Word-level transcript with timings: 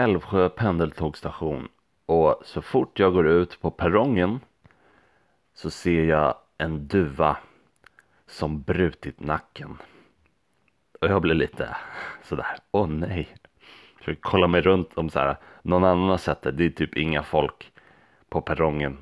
Älvsjö 0.00 0.48
pendeltågstation 0.48 1.68
och 2.06 2.42
så 2.44 2.62
fort 2.62 2.98
jag 2.98 3.12
går 3.12 3.28
ut 3.28 3.60
på 3.60 3.70
perrongen 3.70 4.40
så 5.54 5.70
ser 5.70 6.04
jag 6.04 6.34
en 6.58 6.88
duva 6.88 7.36
som 8.26 8.62
brutit 8.62 9.20
nacken. 9.20 9.76
Och 11.00 11.08
jag 11.08 11.22
blir 11.22 11.34
lite 11.34 11.76
sådär, 12.22 12.56
åh 12.70 12.88
nej. 12.88 13.28
Försöker 13.98 14.20
kolla 14.20 14.46
mig 14.46 14.60
runt 14.60 14.98
om 14.98 15.10
så 15.10 15.18
här, 15.18 15.36
någon 15.62 15.84
annan 15.84 16.08
har 16.10 16.16
sett 16.16 16.42
det, 16.42 16.52
det 16.52 16.64
är 16.64 16.70
typ 16.70 16.96
inga 16.96 17.22
folk 17.22 17.72
på 18.28 18.40
perrongen. 18.40 18.98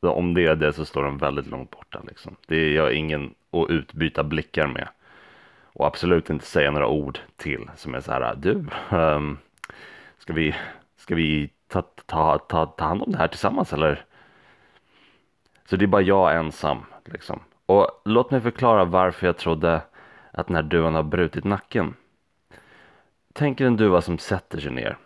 Om 0.00 0.34
det 0.34 0.46
är 0.46 0.56
det 0.56 0.72
så 0.72 0.84
står 0.84 1.04
de 1.04 1.18
väldigt 1.18 1.46
långt 1.46 1.70
borta 1.70 2.02
liksom. 2.06 2.36
Det 2.46 2.56
är 2.56 2.70
jag 2.74 2.92
ingen 2.92 3.34
att 3.50 3.70
utbyta 3.70 4.24
blickar 4.24 4.66
med. 4.66 4.88
Och 5.62 5.86
absolut 5.86 6.30
inte 6.30 6.46
säga 6.46 6.70
några 6.70 6.88
ord 6.88 7.18
till 7.36 7.70
som 7.76 7.94
är 7.94 8.00
så 8.00 8.12
här, 8.12 8.34
du, 8.34 8.64
um, 8.90 9.38
Ska 10.18 10.32
vi, 10.32 10.54
ska 10.96 11.14
vi 11.14 11.50
ta, 11.68 11.82
ta, 11.82 12.38
ta, 12.38 12.66
ta 12.66 12.84
hand 12.84 13.02
om 13.02 13.12
det 13.12 13.18
här 13.18 13.28
tillsammans 13.28 13.72
eller? 13.72 14.04
Så 15.64 15.76
det 15.76 15.84
är 15.84 15.86
bara 15.86 16.02
jag 16.02 16.36
ensam 16.36 16.84
liksom. 17.04 17.40
Och 17.66 18.02
låt 18.04 18.30
mig 18.30 18.40
förklara 18.40 18.84
varför 18.84 19.26
jag 19.26 19.36
trodde 19.36 19.80
att 20.30 20.46
den 20.46 20.56
här 20.56 20.62
duvan 20.62 20.94
har 20.94 21.02
brutit 21.02 21.44
nacken. 21.44 21.94
Tänk 23.32 23.60
er 23.60 23.66
en 23.66 23.76
duva 23.76 24.00
som 24.00 24.18
sätter 24.18 24.60
sig 24.60 24.72
ner. 24.72 24.96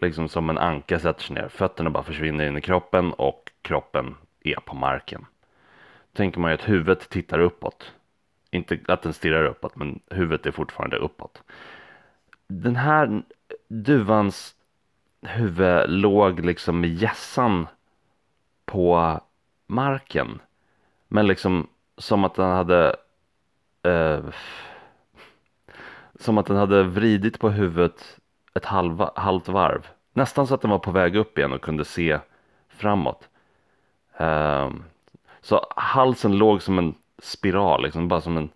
Liksom 0.00 0.28
som 0.28 0.50
en 0.50 0.58
anka 0.58 0.98
sätter 0.98 1.22
sig 1.22 1.34
ner. 1.34 1.48
Fötterna 1.48 1.90
bara 1.90 2.02
försvinner 2.02 2.46
in 2.46 2.56
i 2.56 2.60
kroppen 2.60 3.12
och 3.12 3.52
kroppen 3.62 4.14
är 4.40 4.60
på 4.60 4.74
marken. 4.74 5.26
Tänker 6.12 6.40
man 6.40 6.50
ju 6.50 6.54
att 6.54 6.68
huvudet 6.68 7.08
tittar 7.08 7.38
uppåt. 7.38 7.92
Inte 8.50 8.78
att 8.88 9.02
den 9.02 9.12
stirrar 9.12 9.44
uppåt 9.44 9.76
men 9.76 10.00
huvudet 10.10 10.46
är 10.46 10.50
fortfarande 10.50 10.96
uppåt. 10.96 11.42
Den 12.46 12.76
här 12.76 13.22
duvans 13.68 14.54
huvud 15.22 15.90
låg 15.90 16.44
liksom 16.44 16.80
med 16.80 16.90
gässan 16.90 17.66
på 18.64 19.20
marken. 19.66 20.40
Men 21.08 21.26
liksom 21.26 21.66
som 21.96 22.24
att 22.24 22.34
den 22.34 22.50
hade 22.50 22.96
eh, 23.82 24.20
som 26.14 26.38
att 26.38 26.46
den 26.46 26.56
hade 26.56 26.82
vridit 26.82 27.38
på 27.38 27.50
huvudet 27.50 28.18
ett 28.54 28.64
halva, 28.64 29.12
halvt 29.16 29.48
varv. 29.48 29.86
Nästan 30.12 30.46
så 30.46 30.54
att 30.54 30.60
den 30.60 30.70
var 30.70 30.78
på 30.78 30.90
väg 30.90 31.16
upp 31.16 31.38
igen 31.38 31.52
och 31.52 31.62
kunde 31.62 31.84
se 31.84 32.18
framåt. 32.68 33.28
Eh, 34.16 34.70
så 35.40 35.66
halsen 35.76 36.38
låg 36.38 36.62
som 36.62 36.78
en 36.78 36.94
spiral, 37.18 37.82
liksom 37.82 38.08
bara 38.08 38.20
som 38.20 38.36
en 38.36 38.48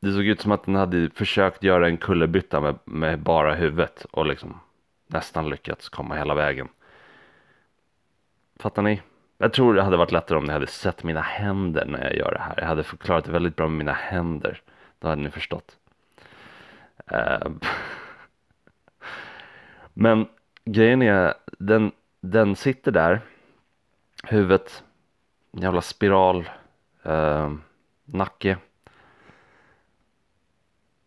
det 0.00 0.12
såg 0.12 0.24
ut 0.24 0.40
som 0.40 0.52
att 0.52 0.64
den 0.64 0.74
hade 0.74 1.10
försökt 1.10 1.62
göra 1.62 1.88
en 1.88 1.96
kullerbytta 1.96 2.60
med, 2.60 2.78
med 2.84 3.18
bara 3.18 3.54
huvudet 3.54 4.06
och 4.10 4.26
liksom 4.26 4.60
nästan 5.06 5.50
lyckats 5.50 5.88
komma 5.88 6.14
hela 6.16 6.34
vägen. 6.34 6.68
Fattar 8.58 8.82
ni? 8.82 9.02
Jag 9.38 9.52
tror 9.52 9.74
det 9.74 9.82
hade 9.82 9.96
varit 9.96 10.12
lättare 10.12 10.38
om 10.38 10.44
ni 10.44 10.52
hade 10.52 10.66
sett 10.66 11.04
mina 11.04 11.20
händer 11.20 11.86
när 11.86 12.04
jag 12.04 12.16
gör 12.16 12.32
det 12.32 12.40
här. 12.40 12.54
Jag 12.56 12.66
hade 12.66 12.82
förklarat 12.82 13.24
det 13.24 13.32
väldigt 13.32 13.56
bra 13.56 13.68
med 13.68 13.78
mina 13.78 13.92
händer. 13.92 14.62
Då 14.98 15.08
hade 15.08 15.22
ni 15.22 15.30
förstått. 15.30 15.76
Uh, 17.12 17.52
Men 19.94 20.26
grejen 20.64 21.02
är, 21.02 21.34
den, 21.58 21.92
den 22.20 22.56
sitter 22.56 22.92
där. 22.92 23.20
Huvudet, 24.24 24.84
jävla 25.52 25.80
spiral, 25.80 26.50
uh, 27.06 27.54
nacke 28.04 28.56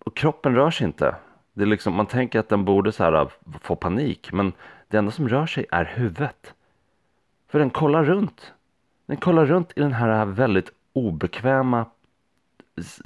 och 0.10 0.16
kroppen 0.16 0.56
rör 0.56 0.72
sig 0.72 0.88
inte. 0.88 1.16
Det 1.54 1.62
är 1.64 1.68
liksom, 1.68 1.94
man 1.94 2.06
tänker 2.06 2.40
att 2.40 2.50
den 2.50 2.66
borde 2.66 2.92
så 2.92 3.04
här 3.04 3.14
äh, 3.14 3.28
få 3.62 3.76
panik, 3.76 4.32
men 4.32 4.54
det 4.88 4.98
enda 4.98 5.12
som 5.12 5.30
rör 5.30 5.46
sig 5.46 5.66
är 5.72 5.86
huvudet. 5.86 6.54
För 7.48 7.60
den 7.60 7.70
kollar 7.70 8.04
runt. 8.04 8.54
Den 9.06 9.18
kollar 9.18 9.46
runt 9.46 9.72
i 9.76 9.80
den 9.80 9.94
här 9.94 10.22
äh, 10.22 10.26
väldigt 10.26 10.72
obekväma 10.94 11.86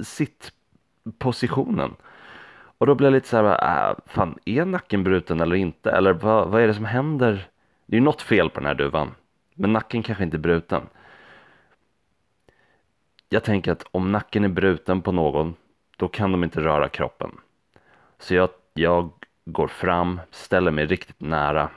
sittpositionen. 0.00 1.94
Och 2.78 2.86
då 2.86 2.94
blir 2.94 3.06
jag 3.06 3.12
lite 3.12 3.28
så 3.28 3.36
här, 3.36 3.90
äh, 3.90 3.96
fan 4.06 4.38
är 4.44 4.64
nacken 4.64 5.04
bruten 5.04 5.40
eller 5.40 5.56
inte? 5.56 5.90
Eller 5.90 6.12
vad, 6.12 6.48
vad 6.48 6.62
är 6.62 6.66
det 6.66 6.74
som 6.74 6.84
händer? 6.84 7.48
Det 7.86 7.96
är 7.96 8.00
ju 8.00 8.04
något 8.04 8.22
fel 8.22 8.50
på 8.50 8.60
den 8.60 8.66
här 8.66 8.74
duvan. 8.74 9.14
Men 9.54 9.72
nacken 9.72 10.02
kanske 10.02 10.24
inte 10.24 10.36
är 10.36 10.38
bruten. 10.38 10.82
Jag 13.28 13.44
tänker 13.44 13.72
att 13.72 13.86
om 13.90 14.12
nacken 14.12 14.44
är 14.44 14.48
bruten 14.48 15.02
på 15.02 15.12
någon 15.12 15.54
då 15.96 16.08
kan 16.08 16.32
de 16.32 16.44
inte 16.44 16.60
röra 16.60 16.88
kroppen. 16.88 17.30
Så 18.18 18.34
jag, 18.34 18.48
jag 18.74 19.10
går 19.44 19.68
fram, 19.68 20.20
ställer 20.30 20.70
mig 20.70 20.86
riktigt 20.86 21.20
nära. 21.20 21.70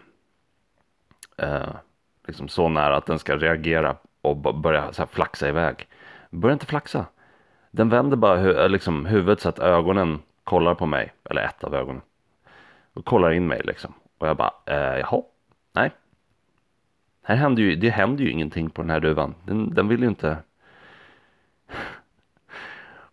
Eh, 1.37 1.69
liksom 2.27 2.47
så 2.47 2.69
nära 2.69 2.97
att 2.97 3.05
den 3.05 3.19
ska 3.19 3.37
reagera 3.37 3.95
och 4.21 4.37
börja 4.37 4.93
så 4.93 5.01
här 5.01 5.07
flaxa 5.07 5.49
iväg. 5.49 5.87
Börjar 6.29 6.53
inte 6.53 6.65
flaxa. 6.65 7.05
Den 7.71 7.89
vänder 7.89 8.17
bara 8.17 8.37
hu 8.37 8.51
eh, 8.51 8.69
liksom, 8.69 9.05
huvudet 9.05 9.41
så 9.41 9.49
att 9.49 9.59
ögonen 9.59 10.19
kollar 10.43 10.75
på 10.75 10.85
mig, 10.85 11.13
eller 11.29 11.41
ett 11.41 11.63
av 11.63 11.75
ögonen. 11.75 12.01
Och 12.93 13.05
kollar 13.05 13.31
in 13.31 13.47
mig 13.47 13.61
liksom. 13.63 13.93
Och 14.17 14.27
jag 14.27 14.37
bara, 14.37 14.53
eh, 14.65 14.99
jaha, 14.99 15.21
nej. 15.73 15.91
Här 17.23 17.35
händer 17.35 17.63
ju, 17.63 17.75
det 17.75 17.89
händer 17.89 18.23
ju 18.23 18.31
ingenting 18.31 18.69
på 18.69 18.81
den 18.81 18.89
här 18.89 18.99
duvan. 18.99 19.35
Den, 19.45 19.73
den 19.73 19.87
vill 19.87 20.01
ju 20.01 20.07
inte 20.07 20.37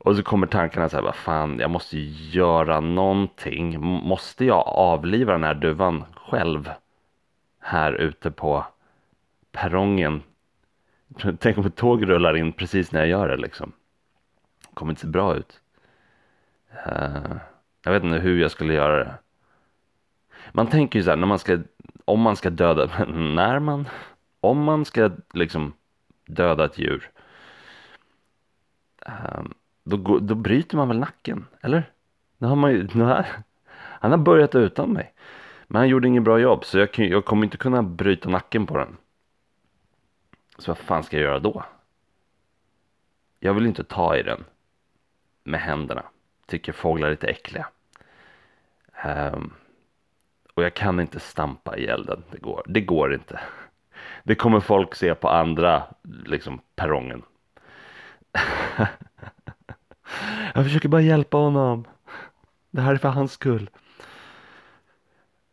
och 0.05 0.17
så 0.17 0.23
kommer 0.23 0.47
tankarna 0.47 0.89
så 0.89 0.97
här, 0.97 1.03
vad 1.03 1.15
fan, 1.15 1.59
jag 1.59 1.71
måste 1.71 1.99
göra 1.99 2.81
någonting. 2.81 3.81
Måste 3.81 4.45
jag 4.45 4.69
avliva 4.69 5.33
den 5.33 5.45
här 5.45 5.55
duvan 5.55 6.05
själv? 6.15 6.71
Här 7.61 7.93
ute 7.93 8.31
på 8.31 8.67
perrongen. 9.53 10.23
Tänk 11.39 11.59
om 11.59 11.67
ett 11.67 11.77
tåg 11.77 12.09
rullar 12.11 12.37
in 12.37 12.53
precis 12.53 12.93
när 12.93 13.01
jag 13.01 13.09
gör 13.09 13.29
det 13.29 13.37
liksom. 13.37 13.73
Det 14.69 14.75
kommer 14.75 14.93
inte 14.93 15.01
se 15.01 15.07
bra 15.07 15.37
ut. 15.37 15.61
Uh, 16.87 17.37
jag 17.85 17.93
vet 17.93 18.05
inte 18.05 18.19
hur 18.19 18.41
jag 18.41 18.51
skulle 18.51 18.75
göra 18.75 19.05
det. 19.05 19.15
Man 20.53 20.67
tänker 20.67 20.99
ju 20.99 21.03
så 21.03 21.11
här, 21.11 21.17
när 21.17 21.27
man 21.27 21.39
ska, 21.39 21.59
om 22.05 22.21
man 22.21 22.37
ska 22.37 22.51
döda, 22.51 23.05
när 23.09 23.59
man, 23.59 23.89
om 24.41 24.63
man 24.65 24.85
ska 24.85 25.11
liksom 25.35 25.73
döda 26.27 26.65
ett 26.65 26.79
djur. 26.79 27.11
Um, 29.07 29.55
då, 29.85 29.97
går, 29.97 30.21
då 30.21 30.35
bryter 30.35 30.77
man 30.77 30.89
väl 30.89 30.99
nacken, 30.99 31.47
eller? 31.61 31.91
Nu 32.39 32.47
har 32.47 32.57
man 32.57 32.73
ju, 32.73 32.89
nu 32.95 33.05
här, 33.05 33.27
han 33.77 34.11
har 34.11 34.19
börjat 34.19 34.55
utan 34.55 34.93
mig. 34.93 35.13
Men 35.67 35.79
han 35.81 35.89
gjorde 35.89 36.09
inget 36.09 36.23
bra 36.23 36.39
jobb 36.39 36.65
så 36.65 36.79
jag, 36.79 36.89
jag 36.99 37.25
kommer 37.25 37.45
inte 37.45 37.57
kunna 37.57 37.83
bryta 37.83 38.29
nacken 38.29 38.67
på 38.67 38.77
den. 38.77 38.97
Så 40.59 40.71
vad 40.71 40.79
fan 40.79 41.03
ska 41.03 41.17
jag 41.17 41.25
göra 41.25 41.39
då? 41.39 41.65
Jag 43.41 43.55
vill 43.55 43.67
inte 43.67 43.85
ta 43.85 44.17
i 44.17 44.23
den 44.23 44.45
med 45.45 45.61
händerna. 45.61 46.03
Tycker 46.47 46.73
fåglar 46.73 47.07
är 47.07 47.11
lite 47.11 47.27
äckliga. 47.27 47.67
Um, 49.05 49.55
och 50.55 50.65
jag 50.65 50.75
kan 50.75 51.01
inte 51.01 51.21
stampa 51.21 51.77
i 51.77 51.87
elden. 51.87 52.25
Det 52.31 52.39
går, 52.39 52.63
det 52.67 52.81
går 52.81 53.15
inte. 53.15 53.41
Det 54.23 54.35
kommer 54.35 54.61
folk 54.61 54.95
se 54.95 55.15
på 55.15 55.29
andra 55.29 55.83
liksom 56.03 56.61
perrongen. 56.77 57.23
Jag 60.57 60.65
försöker 60.65 60.89
bara 60.89 61.01
hjälpa 61.01 61.37
honom. 61.37 61.85
Det 62.71 62.81
här 62.81 62.93
är 62.93 62.97
för 62.97 63.09
hans 63.09 63.33
skull. 63.33 63.71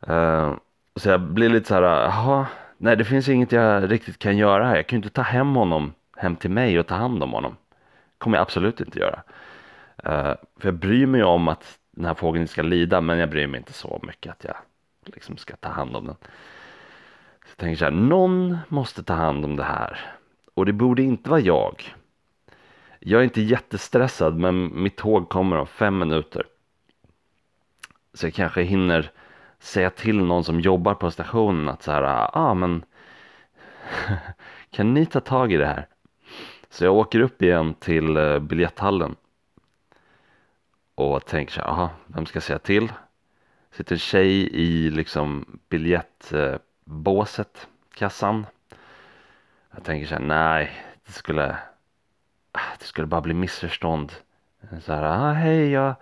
Uh, 0.09 0.53
så 0.95 1.09
jag 1.09 1.21
blir 1.21 1.49
lite 1.49 1.67
så 1.67 1.73
här, 1.73 1.81
jaha, 1.81 2.47
nej 2.77 2.97
det 2.97 3.05
finns 3.05 3.29
inget 3.29 3.51
jag 3.51 3.91
riktigt 3.91 4.19
kan 4.19 4.37
göra 4.37 4.65
här. 4.67 4.75
Jag 4.75 4.87
kan 4.87 4.97
ju 4.97 4.99
inte 4.99 5.15
ta 5.15 5.21
hem 5.21 5.55
honom 5.55 5.93
hem 6.17 6.35
till 6.35 6.49
mig 6.49 6.79
och 6.79 6.87
ta 6.87 6.95
hand 6.95 7.23
om 7.23 7.31
honom. 7.31 7.55
kommer 8.17 8.37
jag 8.37 8.41
absolut 8.41 8.81
inte 8.81 8.99
göra. 8.99 9.21
Uh, 10.05 10.35
för 10.57 10.67
jag 10.67 10.73
bryr 10.73 11.05
mig 11.05 11.23
om 11.23 11.47
att 11.47 11.79
den 11.91 12.05
här 12.05 12.13
fågeln 12.13 12.47
ska 12.47 12.61
lida, 12.61 13.01
men 13.01 13.17
jag 13.17 13.29
bryr 13.29 13.47
mig 13.47 13.57
inte 13.57 13.73
så 13.73 13.99
mycket 14.03 14.31
att 14.31 14.43
jag 14.43 14.55
liksom 15.05 15.37
ska 15.37 15.55
ta 15.55 15.69
hand 15.69 15.95
om 15.95 16.05
den. 16.05 16.15
Så 17.45 17.49
jag 17.49 17.57
tänker 17.57 17.77
så 17.77 17.85
här, 17.85 17.91
någon 17.91 18.57
måste 18.67 19.03
ta 19.03 19.13
hand 19.13 19.45
om 19.45 19.55
det 19.55 19.63
här. 19.63 19.99
Och 20.53 20.65
det 20.65 20.73
borde 20.73 21.03
inte 21.03 21.29
vara 21.29 21.39
jag. 21.39 21.93
Jag 23.03 23.19
är 23.19 23.23
inte 23.23 23.41
jättestressad 23.41 24.37
men 24.37 24.83
mitt 24.83 24.97
tåg 24.97 25.29
kommer 25.29 25.57
om 25.57 25.67
fem 25.67 25.99
minuter. 25.99 26.45
Så 28.13 28.25
jag 28.25 28.33
kanske 28.33 28.61
hinner 28.61 29.11
säga 29.59 29.89
till 29.89 30.17
någon 30.23 30.43
som 30.43 30.59
jobbar 30.59 30.93
på 30.93 31.11
stationen 31.11 31.69
att 31.69 31.83
så 31.83 31.91
här, 31.91 32.01
ja 32.01 32.29
ah, 32.33 32.53
men 32.53 32.83
kan 34.71 34.93
ni 34.93 35.05
ta 35.05 35.19
tag 35.19 35.53
i 35.53 35.57
det 35.57 35.65
här? 35.65 35.87
Så 36.69 36.83
jag 36.83 36.95
åker 36.95 37.19
upp 37.19 37.41
igen 37.41 37.73
till 37.73 38.17
eh, 38.17 38.39
biljetthallen 38.39 39.15
och 40.95 41.25
tänker 41.25 41.53
så 41.53 41.61
här, 41.61 41.67
aha, 41.67 41.89
vem 42.07 42.25
ska 42.25 42.37
jag 42.37 42.43
säga 42.43 42.59
till? 42.59 42.91
Sitter 43.71 43.95
en 43.95 43.99
tjej 43.99 44.49
i 44.53 44.89
liksom 44.89 45.59
biljettbåset, 45.69 47.67
kassan. 47.93 48.45
Jag 49.71 49.83
tänker 49.83 50.07
så 50.07 50.15
här, 50.15 50.21
nej, 50.21 50.71
det 51.05 51.11
skulle, 51.11 51.57
det 52.79 52.85
skulle 52.85 53.07
bara 53.07 53.21
bli 53.21 53.33
missförstånd. 53.33 54.11
Så 54.81 54.93
här, 54.93 55.03
ah, 55.03 55.33
hej, 55.33 55.69
jag 55.69 55.95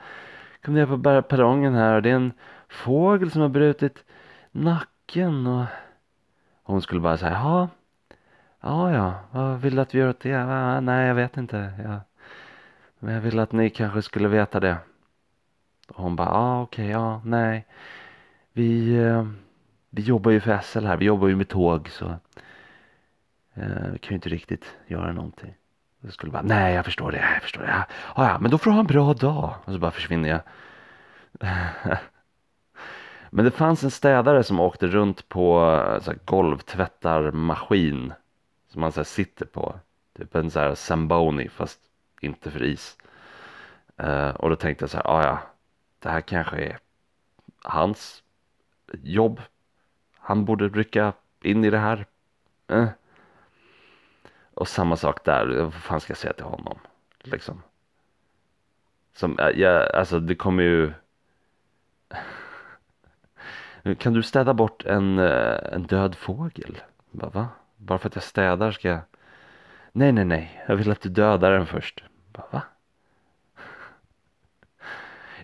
kom 0.66 0.74
ner 0.74 0.86
på 0.86 1.22
perrongen 1.22 1.75
här 1.75 1.96
och 1.96 2.01
det 2.01 2.10
är 2.10 2.16
en 2.16 2.34
fågel 2.68 3.31
som 3.31 3.42
har 3.42 3.50
brutit 3.50 4.04
nacken 4.51 5.48
och 5.48 5.66
hon 6.63 6.81
skulle 6.81 7.01
bara 7.01 7.18
säga, 7.18 7.31
ja, 7.31 7.69
ja, 8.62 8.94
ja, 8.94 9.19
vad 9.31 9.62
vill 9.62 9.75
du 9.75 9.81
att 9.81 9.96
vi 9.96 10.00
gör 10.00 10.10
åt 10.10 10.19
det? 10.19 10.36
Ah, 10.36 10.80
nej, 10.80 11.07
jag 11.07 11.16
vet 11.16 11.38
inte. 11.38 11.74
Jag, 11.84 12.00
men 13.00 13.13
jag 13.13 13.22
vill 13.22 13.40
att 13.40 13.52
ni 13.52 13.69
kanske 13.69 14.02
skulle 14.02 14.28
veta 14.28 14.60
det. 14.60 14.78
Och 15.88 16.04
hon 16.04 16.16
bara, 16.16 16.28
ja 16.28 16.34
ah, 16.34 16.62
okej, 16.62 16.86
okay, 16.86 16.92
ja, 16.92 17.22
nej. 17.25 17.66
Vi, 18.54 18.95
eh, 18.95 19.28
vi 19.90 20.02
jobbar 20.02 20.31
ju 20.31 20.40
för 20.40 20.60
SL 20.60 20.86
här, 20.86 20.98
vi 20.98 21.06
jobbar 21.06 21.28
ju 21.28 21.36
med 21.36 21.48
tåg 21.48 21.90
så 21.90 22.06
eh, 23.54 23.92
vi 23.92 24.00
kan 24.00 24.10
ju 24.10 24.16
inte 24.16 24.30
riktigt 24.30 24.78
göra 24.88 25.12
någonting. 25.12 25.54
Jag 26.01 26.13
skulle 26.13 26.31
bara, 26.31 26.42
nej 26.42 26.74
jag 26.74 26.86
förstår 26.86 27.12
det, 27.12 27.31
jag 27.34 27.42
förstår 27.42 27.62
det. 27.62 27.68
Ja, 27.68 27.86
ja, 28.16 28.40
men 28.40 28.51
då 28.51 28.57
får 28.57 28.72
du 28.72 28.74
ha 28.74 28.80
en 28.80 28.88
bra 28.88 29.13
dag. 29.13 29.56
Och 29.66 29.74
så 29.74 29.80
bara 29.80 29.92
försvinner 29.92 30.30
jag. 30.30 30.42
men 33.30 33.46
det 33.46 33.51
fanns 33.51 33.84
en 33.84 33.92
städare 33.92 34.44
som 34.44 34.60
åkte 34.60 34.88
runt 34.88 35.30
på 35.30 35.60
eh, 35.62 36.01
så 36.01 36.12
här, 36.12 36.19
golvtvättarmaskin. 36.25 38.13
Som 38.68 38.81
man 38.81 38.92
så 38.92 39.00
här, 39.00 39.06
sitter 39.06 39.46
på. 39.46 39.80
Typ 40.18 40.36
en 40.36 40.51
så 40.51 40.60
här 40.60 40.75
Zamboni 40.75 41.50
fast 41.50 41.80
inte 42.22 42.52
för 42.52 42.63
is. 42.63 42.98
Uh, 44.04 44.30
och 44.30 44.50
då 44.50 44.56
tänkte 44.56 44.84
jag 44.84 44.90
så 44.90 44.98
här, 44.98 45.04
ja 45.06 45.24
ja, 45.24 45.40
det 46.00 46.10
här 46.10 46.22
kanske 46.22 46.57
är 46.57 46.78
hans 47.63 48.24
jobb. 48.92 49.42
Han 50.18 50.45
borde 50.45 50.68
rycka 50.68 51.13
in 51.42 51.66
i 51.66 51.69
det 51.69 51.78
här. 51.78 52.06
Uh. 52.72 52.88
Och 54.60 54.68
samma 54.68 54.96
sak 54.96 55.26
där, 55.26 55.62
vad 55.62 55.74
fan 55.74 56.00
ska 56.00 56.12
jag 56.12 56.18
säga 56.18 56.34
till 56.34 56.46
honom? 56.46 56.80
Liksom. 57.20 57.64
Som, 59.14 59.36
jag 59.38 59.58
ja, 59.58 59.90
alltså 59.90 60.20
det 60.20 60.36
kommer 60.36 60.64
ju 60.64 60.94
Kan 63.98 64.14
du 64.14 64.24
städa 64.24 64.54
bort 64.54 64.86
en, 64.86 65.20
eh, 65.20 65.74
en 65.74 65.84
död 65.84 66.16
fågel? 66.16 66.82
Bara, 67.12 67.30
va? 67.30 67.48
Bara 67.78 67.98
för 67.98 68.08
att 68.08 68.16
jag 68.16 68.24
städar 68.24 68.72
ska 68.72 68.88
jag 68.88 69.00
Nej, 69.92 70.12
nej, 70.12 70.26
nej, 70.26 70.64
jag 70.68 70.76
vill 70.76 70.92
att 70.92 71.02
du 71.02 71.10
dödar 71.10 71.52
den 71.52 71.66
först. 71.66 72.04
Bara, 72.32 72.48
va? 72.52 72.62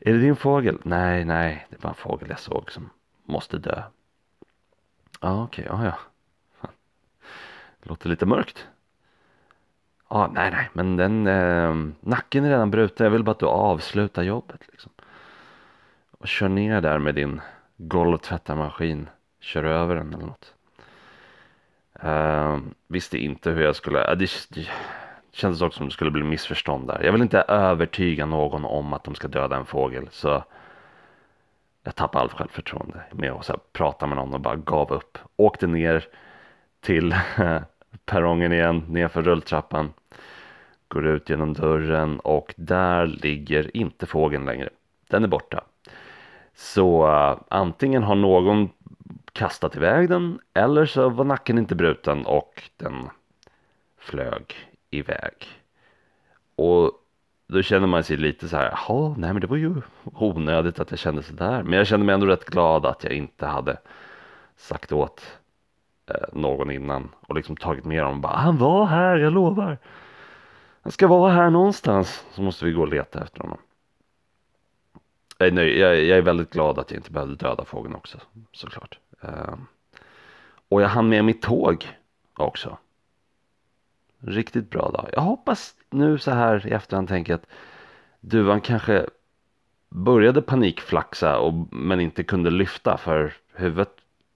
Är 0.01 0.13
det 0.13 0.19
din 0.19 0.35
fågel? 0.35 0.79
Nej, 0.83 1.25
nej, 1.25 1.67
det 1.69 1.75
är 1.75 1.79
bara 1.79 1.89
en 1.89 1.95
fågel 1.95 2.29
jag 2.29 2.39
såg 2.39 2.71
som 2.71 2.89
måste 3.23 3.57
dö. 3.57 3.83
Ja, 5.21 5.43
okej, 5.43 5.69
okay, 5.69 5.85
ja, 5.85 5.97
ja. 6.61 6.69
Låter 7.81 8.09
lite 8.09 8.25
mörkt. 8.25 8.67
Ja, 10.09 10.29
nej, 10.33 10.51
nej, 10.51 10.69
men 10.73 10.97
den 10.97 11.27
eh, 11.27 11.75
nacken 11.99 12.45
är 12.45 12.49
redan 12.49 12.71
bruten. 12.71 13.03
Jag 13.03 13.11
vill 13.11 13.23
bara 13.23 13.31
att 13.31 13.39
du 13.39 13.45
avslutar 13.45 14.23
jobbet 14.23 14.61
liksom. 14.71 14.91
Och 16.11 16.27
kör 16.27 16.49
ner 16.49 16.81
där 16.81 16.99
med 16.99 17.15
din 17.15 17.41
golvtvättarmaskin. 17.77 19.09
Kör 19.39 19.63
över 19.63 19.95
den 19.95 20.13
eller 20.13 20.25
något. 20.25 20.53
Eh, 21.99 22.57
visste 22.87 23.17
inte 23.17 23.51
hur 23.51 23.63
jag 23.63 23.75
skulle, 23.75 24.11
Eh, 24.11 24.17
det, 24.17 24.29
det 24.49 24.67
kändes 25.31 25.61
också 25.61 25.77
som 25.77 25.85
det 25.87 25.93
skulle 25.93 26.11
bli 26.11 26.23
missförstånd 26.23 26.87
där. 26.87 27.03
Jag 27.03 27.11
vill 27.11 27.21
inte 27.21 27.41
övertyga 27.41 28.25
någon 28.25 28.65
om 28.65 28.93
att 28.93 29.03
de 29.03 29.15
ska 29.15 29.27
döda 29.27 29.55
en 29.55 29.65
fågel 29.65 30.07
så 30.11 30.43
jag 31.83 31.95
tappade 31.95 32.21
allt 32.21 32.33
självförtroende 32.33 33.03
med 33.11 33.31
att 33.31 33.45
så 33.45 33.53
här, 33.53 33.59
prata 33.73 34.07
med 34.07 34.17
någon 34.17 34.33
och 34.33 34.39
bara 34.39 34.55
gav 34.55 34.93
upp. 34.93 35.17
Åkte 35.35 35.67
ner 35.67 36.05
till 36.81 37.15
perrongen 38.05 38.51
igen, 38.51 38.83
nerför 38.89 39.21
rulltrappan. 39.21 39.93
Går 40.87 41.07
ut 41.07 41.29
genom 41.29 41.53
dörren 41.53 42.19
och 42.19 42.53
där 42.57 43.07
ligger 43.07 43.77
inte 43.77 44.05
fågeln 44.05 44.45
längre. 44.45 44.69
Den 45.07 45.23
är 45.23 45.27
borta. 45.27 45.63
Så 46.55 47.07
uh, 47.07 47.37
antingen 47.47 48.03
har 48.03 48.15
någon 48.15 48.69
kastat 49.33 49.75
iväg 49.75 50.09
den 50.09 50.39
eller 50.53 50.85
så 50.85 51.09
var 51.09 51.25
nacken 51.25 51.57
inte 51.57 51.75
bruten 51.75 52.25
och 52.25 52.63
den 52.77 53.09
flög 53.97 54.55
iväg. 54.89 55.33
Och 56.55 56.91
då 57.47 57.61
känner 57.61 57.87
man 57.87 58.03
sig 58.03 58.17
lite 58.17 58.47
så 58.47 58.57
här, 58.57 58.71
jaha, 58.71 59.15
nej 59.17 59.33
men 59.33 59.41
det 59.41 59.47
var 59.47 59.57
ju 59.57 59.81
onödigt 60.03 60.79
att 60.79 60.91
jag 60.91 60.99
kände 60.99 61.23
så 61.23 61.33
där. 61.33 61.63
Men 61.63 61.77
jag 61.77 61.87
kände 61.87 62.05
mig 62.05 62.13
ändå 62.13 62.25
rätt 62.25 62.45
glad 62.45 62.85
att 62.85 63.03
jag 63.03 63.13
inte 63.13 63.45
hade 63.45 63.77
sagt 64.55 64.91
åt 64.91 65.39
Eh, 66.07 66.15
någon 66.33 66.71
innan 66.71 67.09
och 67.21 67.35
liksom 67.35 67.57
tagit 67.57 67.85
med 67.85 68.03
dem 68.03 68.21
bara, 68.21 68.37
han 68.37 68.57
var 68.57 68.85
här, 68.85 69.17
jag 69.17 69.33
lovar. 69.33 69.77
Han 70.81 70.91
ska 70.91 71.07
vara 71.07 71.31
här 71.31 71.49
någonstans. 71.49 72.25
Så 72.31 72.41
måste 72.41 72.65
vi 72.65 72.71
gå 72.71 72.81
och 72.81 72.87
leta 72.87 73.23
efter 73.23 73.41
honom. 73.41 73.57
Jag 75.37 75.47
är, 75.47 75.51
nöjd, 75.51 75.77
jag, 75.77 76.03
jag 76.03 76.17
är 76.17 76.21
väldigt 76.21 76.53
glad 76.53 76.79
att 76.79 76.91
jag 76.91 76.99
inte 76.99 77.11
behövde 77.11 77.35
döda 77.35 77.65
fågeln 77.65 77.95
också, 77.95 78.17
såklart. 78.51 78.99
Ehm, 79.21 79.65
och 80.69 80.81
jag 80.81 80.87
hann 80.87 81.09
med 81.09 81.25
mitt 81.25 81.41
tåg 81.41 81.87
också. 82.33 82.77
Riktigt 84.19 84.69
bra 84.69 84.89
dag. 84.89 85.09
Jag 85.13 85.21
hoppas 85.21 85.75
nu 85.89 86.17
så 86.17 86.31
här 86.31 86.67
i 86.67 86.71
efterhand 86.71 87.07
tänker 87.07 87.33
att 87.33 87.45
duvan 88.19 88.61
kanske 88.61 89.05
började 89.89 90.41
panikflaxa 90.41 91.39
och, 91.39 91.73
men 91.73 91.99
inte 91.99 92.23
kunde 92.23 92.49
lyfta 92.49 92.97
för 92.97 93.33
huvudet 93.53 93.93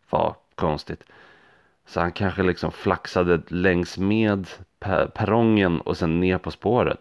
var 0.10 0.36
konstigt. 0.56 1.04
Så 1.89 2.00
han 2.00 2.12
kanske 2.12 2.44
liksom 2.44 2.71
flaxade 2.71 3.41
längs 3.47 3.97
med 3.97 4.47
perrongen 5.13 5.81
och 5.81 5.97
sen 5.97 6.19
ner 6.19 6.38
på 6.38 6.51
spåret. 6.51 7.00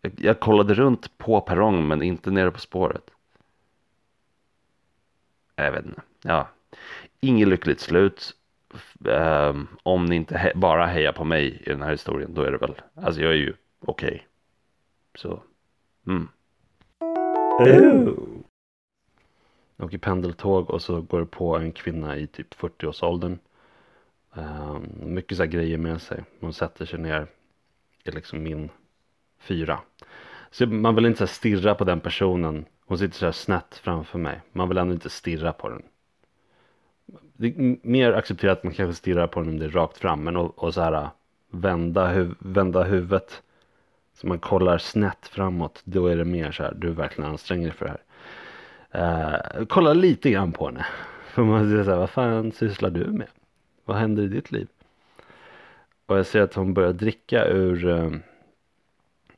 Jag, 0.00 0.12
jag 0.16 0.40
kollade 0.40 0.74
runt 0.74 1.18
på 1.18 1.40
perrongen 1.40 1.86
men 1.86 2.02
inte 2.02 2.30
nere 2.30 2.50
på 2.50 2.58
spåret. 2.58 3.10
Jag 5.56 5.72
vet 5.72 5.86
inte. 5.86 6.02
Ja. 6.22 6.48
Inget 7.20 7.48
lyckligt 7.48 7.80
slut. 7.80 8.36
Um, 9.04 9.68
om 9.82 10.04
ni 10.04 10.16
inte 10.16 10.38
he 10.38 10.52
bara 10.54 10.86
hejar 10.86 11.12
på 11.12 11.24
mig 11.24 11.62
i 11.66 11.70
den 11.70 11.82
här 11.82 11.90
historien, 11.90 12.34
då 12.34 12.42
är 12.42 12.52
det 12.52 12.58
väl, 12.58 12.74
alltså 12.94 13.20
jag 13.20 13.30
är 13.30 13.36
ju 13.36 13.54
okej. 13.80 14.08
Okay. 14.08 14.20
Så, 15.14 15.42
mm. 16.06 16.28
Ooh. 17.60 18.33
Jag 19.84 19.88
åker 19.88 19.98
pendeltåg 19.98 20.70
och 20.70 20.82
så 20.82 21.00
går 21.00 21.20
det 21.20 21.26
på 21.26 21.56
en 21.56 21.72
kvinna 21.72 22.16
i 22.16 22.26
typ 22.26 22.54
40-årsåldern. 22.54 23.38
Um, 24.32 24.44
ehm, 24.44 25.14
mycket 25.14 25.36
så 25.36 25.42
här 25.42 25.50
grejer 25.50 25.78
med 25.78 26.02
sig. 26.02 26.24
Hon 26.40 26.52
sätter 26.52 26.86
sig 26.86 26.98
ner 26.98 27.26
i 28.04 28.10
liksom 28.10 28.42
min 28.42 28.70
fyra. 29.38 29.80
Så 30.50 30.66
man 30.66 30.94
vill 30.94 31.06
inte 31.06 31.26
så 31.26 31.26
stirra 31.26 31.74
på 31.74 31.84
den 31.84 32.00
personen. 32.00 32.64
Hon 32.86 32.98
sitter 32.98 33.16
så 33.16 33.24
här 33.24 33.32
snett 33.32 33.74
framför 33.74 34.18
mig. 34.18 34.40
Man 34.52 34.68
vill 34.68 34.78
ändå 34.78 34.94
inte 34.94 35.10
stirra 35.10 35.52
på 35.52 35.68
den 35.68 35.82
det 37.36 37.46
är 37.46 37.76
mer 37.82 38.12
accepterat 38.12 38.58
att 38.58 38.64
man 38.64 38.72
kanske 38.72 38.94
stirrar 38.94 39.26
på 39.26 39.40
den 39.40 39.48
om 39.48 39.58
det 39.58 39.64
är 39.64 39.70
rakt 39.70 39.98
fram. 39.98 40.24
Men 40.24 40.36
och, 40.36 40.58
och 40.58 40.74
så 40.74 40.80
här 40.80 40.92
äh, 40.92 41.08
vända, 41.50 42.06
huv, 42.06 42.34
vända 42.38 42.82
huvudet. 42.82 43.42
Så 44.14 44.26
man 44.26 44.38
kollar 44.38 44.78
snett 44.78 45.26
framåt. 45.26 45.80
Då 45.84 46.06
är 46.06 46.16
det 46.16 46.24
mer 46.24 46.52
så 46.52 46.62
här, 46.62 46.74
du 46.74 46.90
verkligen 46.90 47.30
anstränger 47.30 47.66
dig 47.66 47.76
för 47.76 47.84
det 47.84 47.90
här. 47.90 48.02
Uh, 48.94 49.64
kolla 49.68 49.92
lite 49.92 50.30
grann 50.30 50.52
på 50.52 50.66
henne. 50.66 50.86
För 51.26 51.44
man 51.44 51.70
säger 51.70 51.84
så 51.84 51.90
här, 51.90 51.98
vad 51.98 52.10
fan 52.10 52.52
sysslar 52.52 52.90
du 52.90 53.06
med? 53.06 53.28
Vad 53.84 53.96
händer 53.96 54.22
i 54.22 54.28
ditt 54.28 54.52
liv? 54.52 54.68
Och 56.06 56.18
jag 56.18 56.26
ser 56.26 56.40
att 56.40 56.54
hon 56.54 56.74
börjar 56.74 56.92
dricka 56.92 57.46
ur 57.46 57.84
um, 57.86 58.22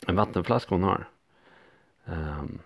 en 0.07 0.17
vattenflaska 0.17 0.75
hon 0.75 0.83
har. 0.83 1.09
Um, 2.05 2.59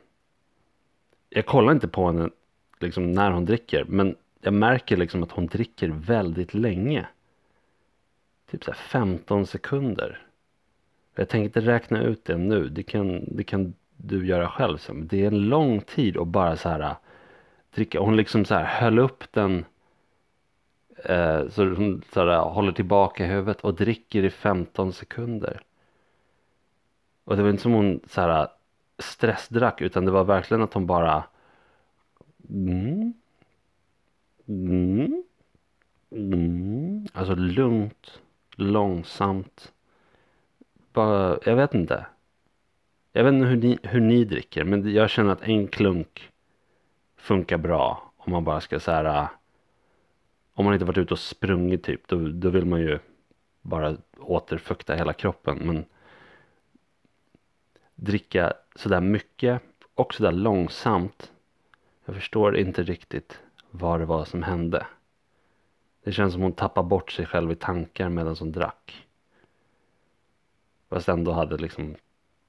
jag 1.29 1.47
kollar 1.47 1.73
inte 1.73 1.89
på 1.89 2.07
henne 2.07 2.31
liksom 2.79 3.13
när 3.13 3.31
hon 3.31 3.45
dricker. 3.45 3.85
Men 3.85 4.17
jag 4.41 4.55
märker 4.55 4.97
liksom 4.97 5.23
att 5.23 5.33
hon 5.33 5.47
dricker 5.47 5.89
väldigt 5.89 6.55
länge. 6.55 7.07
Typ 8.51 8.65
så 8.65 8.73
15 8.73 9.47
sekunder. 9.47 10.23
Jag 11.15 11.29
tänker 11.29 11.45
inte 11.45 11.61
räkna 11.61 12.03
ut 12.03 12.25
det 12.25 12.37
nu. 12.37 12.69
Det 12.69 12.83
kan, 12.83 13.25
det 13.37 13.45
kan 13.45 13.75
du 14.05 14.27
göra 14.27 14.49
själv 14.49 14.79
sen. 14.79 15.07
Det 15.07 15.23
är 15.23 15.27
en 15.27 15.49
lång 15.49 15.81
tid 15.81 16.17
att 16.17 16.29
bara 16.29 16.57
så 16.57 16.69
här 16.69 16.81
äh, 16.81 16.97
dricka. 17.75 18.01
Hon 18.01 18.17
liksom 18.17 18.45
så 18.45 18.55
här 18.55 18.65
höll 18.65 18.99
upp 18.99 19.33
den. 19.33 19.65
Eh, 21.05 21.49
så 21.49 21.65
hon 21.65 22.03
så 22.13 22.21
här, 22.21 22.27
äh, 22.29 22.53
håller 22.53 22.73
tillbaka 22.73 23.27
huvudet 23.27 23.61
och 23.61 23.75
dricker 23.75 24.25
i 24.25 24.31
15 24.31 24.93
sekunder. 24.93 25.63
Och 27.25 27.37
det 27.37 27.43
var 27.43 27.51
inte 27.51 27.63
som 27.63 27.73
hon 27.73 28.01
så 28.07 28.21
här 28.21 28.49
stressdrack 28.99 29.81
utan 29.81 30.05
det 30.05 30.11
var 30.11 30.25
verkligen 30.25 30.63
att 30.63 30.75
hon 30.75 30.87
bara 30.87 31.25
mm, 32.49 33.13
mm, 34.49 35.25
mm. 36.11 37.07
Alltså 37.13 37.35
lugnt, 37.35 38.21
långsamt. 38.57 39.73
Bara, 40.93 41.39
jag 41.45 41.57
vet 41.57 41.75
inte. 41.75 42.07
Jag 43.13 43.25
vet 43.25 43.33
inte 43.33 43.47
hur 43.47 43.57
ni, 43.57 43.79
hur 43.83 44.01
ni 44.01 44.25
dricker 44.25 44.65
men 44.65 44.93
jag 44.93 45.11
känner 45.11 45.33
att 45.33 45.43
en 45.43 45.69
klunk 45.69 46.31
funkar 47.17 47.59
bra 47.59 48.13
om 48.17 48.33
man 48.33 48.45
bara 48.45 48.61
ska 48.61 48.81
så 48.81 48.91
här 48.91 49.05
äh, 49.05 49.29
om 50.55 50.65
man 50.65 50.75
inte 50.75 50.87
varit 50.87 50.99
ute 50.99 51.15
och 51.15 51.19
sprungit 51.19 51.83
typ 51.83 52.09
då, 52.09 52.29
då 52.29 52.51
vill 52.51 52.65
man 52.65 52.81
ju 52.81 52.99
bara 53.63 53.97
återfukta 54.19 54.95
hela 54.95 55.13
kroppen 55.13 55.59
men 55.59 55.85
dricka 57.95 58.53
sådär 58.75 59.01
mycket 59.01 59.63
och 59.95 60.15
sådär 60.15 60.33
långsamt 60.33 61.33
jag 62.11 62.15
förstår 62.15 62.57
inte 62.57 62.83
riktigt 62.83 63.43
vad 63.71 64.01
det 64.01 64.07
var 64.07 64.25
som 64.25 64.43
hände. 64.43 64.87
Det 66.05 66.13
känns 66.13 66.33
som 66.33 66.43
hon 66.43 66.53
tappade 66.53 66.89
bort 66.89 67.13
sig 67.13 67.27
själv 67.27 67.53
i 67.53 67.55
tankar 67.55 68.09
medan 68.09 68.37
hon 68.39 68.53
drack. 68.53 69.07
Fast 70.89 71.09
ändå 71.09 71.33
hade 71.33 71.57
liksom 71.57 71.97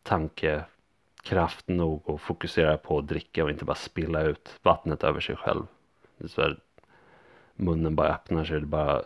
tankekraft 0.04 1.68
nog 1.68 2.10
att 2.10 2.22
fokusera 2.22 2.78
på 2.78 2.98
att 2.98 3.08
dricka 3.08 3.44
och 3.44 3.50
inte 3.50 3.66
bara 3.66 3.76
spilla 3.76 4.22
ut 4.22 4.60
vattnet 4.62 5.04
över 5.04 5.20
sig 5.20 5.36
själv 5.36 5.66
det 6.22 6.26
är 6.26 6.30
så 6.30 6.42
här, 6.42 6.60
munnen 7.56 7.96
bara 7.96 8.16
öppnar 8.16 8.44
sig, 8.44 8.60
det 8.60 8.66
bara 8.66 9.04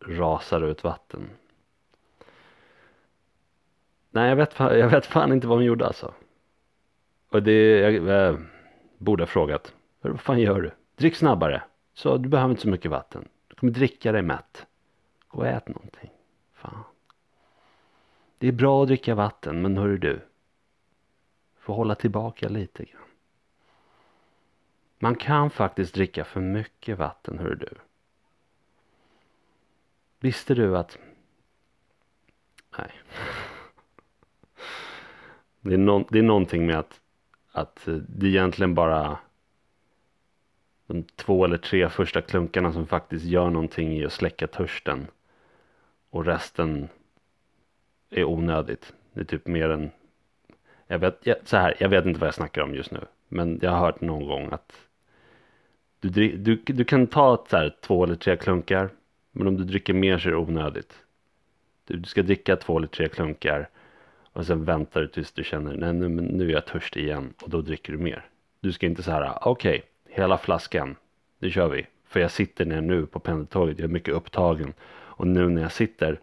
rasar 0.00 0.60
ut 0.60 0.84
vatten. 0.84 1.30
Nej, 4.10 4.28
jag 4.28 4.36
vet, 4.36 4.58
jag 4.58 4.88
vet 4.88 5.06
fan 5.06 5.32
inte 5.32 5.46
vad 5.46 5.58
hon 5.58 5.64
gjorde 5.64 5.86
alltså. 5.86 6.14
Och 7.28 7.42
det, 7.42 7.78
jag, 7.78 7.94
jag 7.94 8.44
borde 8.98 9.22
ha 9.22 9.26
frågat. 9.26 9.74
Vad 10.00 10.20
fan 10.20 10.40
gör 10.40 10.60
du? 10.60 10.70
Drick 10.96 11.16
snabbare. 11.16 11.62
Så 11.94 12.16
du 12.16 12.28
behöver 12.28 12.50
inte 12.50 12.62
så 12.62 12.68
mycket 12.68 12.90
vatten. 12.90 13.28
Du 13.48 13.54
kommer 13.54 13.72
dricka 13.72 14.12
dig 14.12 14.22
mätt. 14.22 14.66
Gå 15.28 15.38
och 15.38 15.46
ät 15.46 15.68
någonting. 15.68 16.10
Fan. 16.52 16.84
Det 18.44 18.48
är 18.48 18.52
bra 18.52 18.82
att 18.82 18.88
dricka 18.88 19.14
vatten, 19.14 19.62
men 19.62 19.76
hörru 19.76 19.98
du. 19.98 20.20
Får 21.58 21.74
hålla 21.74 21.94
tillbaka 21.94 22.48
lite 22.48 22.84
grann. 22.84 23.02
Man 24.98 25.14
kan 25.14 25.50
faktiskt 25.50 25.94
dricka 25.94 26.24
för 26.24 26.40
mycket 26.40 26.98
vatten, 26.98 27.38
hör 27.38 27.54
du. 27.54 27.68
Visste 30.20 30.54
du 30.54 30.76
att... 30.78 30.98
Nej. 32.78 32.90
Det 35.60 35.74
är, 35.74 35.78
no... 35.78 36.06
det 36.10 36.18
är 36.18 36.22
någonting 36.22 36.66
med 36.66 36.78
att, 36.78 37.00
att 37.52 37.88
eh, 37.88 37.94
det 37.94 38.26
är 38.26 38.30
egentligen 38.30 38.74
bara 38.74 39.18
de 40.86 41.02
två 41.02 41.44
eller 41.44 41.58
tre 41.58 41.88
första 41.88 42.20
klunkarna 42.20 42.72
som 42.72 42.86
faktiskt 42.86 43.24
gör 43.24 43.50
någonting 43.50 43.92
i 43.92 44.04
att 44.04 44.12
släcka 44.12 44.46
törsten. 44.46 45.06
Och 46.10 46.24
resten 46.24 46.88
är 48.20 48.24
onödigt. 48.24 48.92
Det 49.12 49.20
är 49.20 49.24
typ 49.24 49.46
mer 49.46 49.70
än... 49.70 49.90
Jag 50.86 50.98
vet, 50.98 51.28
så 51.44 51.56
här, 51.56 51.74
jag 51.78 51.88
vet 51.88 52.06
inte 52.06 52.20
vad 52.20 52.26
jag 52.26 52.34
snackar 52.34 52.62
om 52.62 52.74
just 52.74 52.90
nu. 52.90 53.00
Men 53.28 53.58
jag 53.62 53.70
har 53.70 53.78
hört 53.78 54.00
någon 54.00 54.26
gång 54.26 54.48
att 54.52 54.72
du, 56.00 56.36
du, 56.36 56.56
du 56.56 56.84
kan 56.84 57.06
ta 57.06 57.44
så 57.50 57.56
här, 57.56 57.76
två 57.80 58.04
eller 58.04 58.14
tre 58.14 58.36
klunkar. 58.36 58.90
Men 59.32 59.46
om 59.46 59.56
du 59.56 59.64
dricker 59.64 59.94
mer 59.94 60.18
så 60.18 60.28
är 60.28 60.32
det 60.32 60.38
onödigt. 60.38 60.92
Du, 61.86 61.96
du 61.96 62.08
ska 62.08 62.22
dricka 62.22 62.56
två 62.56 62.78
eller 62.78 62.86
tre 62.86 63.08
klunkar. 63.08 63.68
Och 64.32 64.46
sen 64.46 64.64
väntar 64.64 65.00
du 65.00 65.08
tills 65.08 65.32
du 65.32 65.44
känner 65.44 65.76
nej 65.76 65.92
nu, 65.92 66.08
nu 66.08 66.48
är 66.48 66.52
jag 66.52 66.66
törstig 66.66 67.04
igen. 67.04 67.34
Och 67.42 67.50
då 67.50 67.60
dricker 67.60 67.92
du 67.92 67.98
mer. 67.98 68.24
Du 68.60 68.72
ska 68.72 68.86
inte 68.86 69.02
så 69.02 69.10
här 69.10 69.38
okej 69.42 69.78
okay, 69.78 70.14
hela 70.14 70.38
flaskan. 70.38 70.96
Nu 71.38 71.50
kör 71.50 71.68
vi. 71.68 71.86
För 72.04 72.20
jag 72.20 72.30
sitter 72.30 72.64
ner 72.64 72.80
nu 72.80 73.06
på 73.06 73.18
pendeltåget. 73.18 73.78
Jag 73.78 73.84
är 73.84 73.92
mycket 73.92 74.14
upptagen. 74.14 74.72
Och 74.90 75.26
nu 75.26 75.48
när 75.48 75.62
jag 75.62 75.72
sitter 75.72 76.20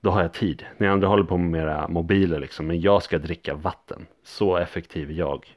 då 0.00 0.10
har 0.10 0.22
jag 0.22 0.32
tid. 0.32 0.66
Ni 0.78 0.86
andra 0.86 1.08
håller 1.08 1.24
på 1.24 1.36
med 1.36 1.62
era 1.62 1.88
mobiler 1.88 2.40
liksom. 2.40 2.66
Men 2.66 2.80
jag 2.80 3.02
ska 3.02 3.18
dricka 3.18 3.54
vatten. 3.54 4.06
Så 4.22 4.56
effektiv 4.56 5.10
är 5.10 5.14
jag. 5.14 5.56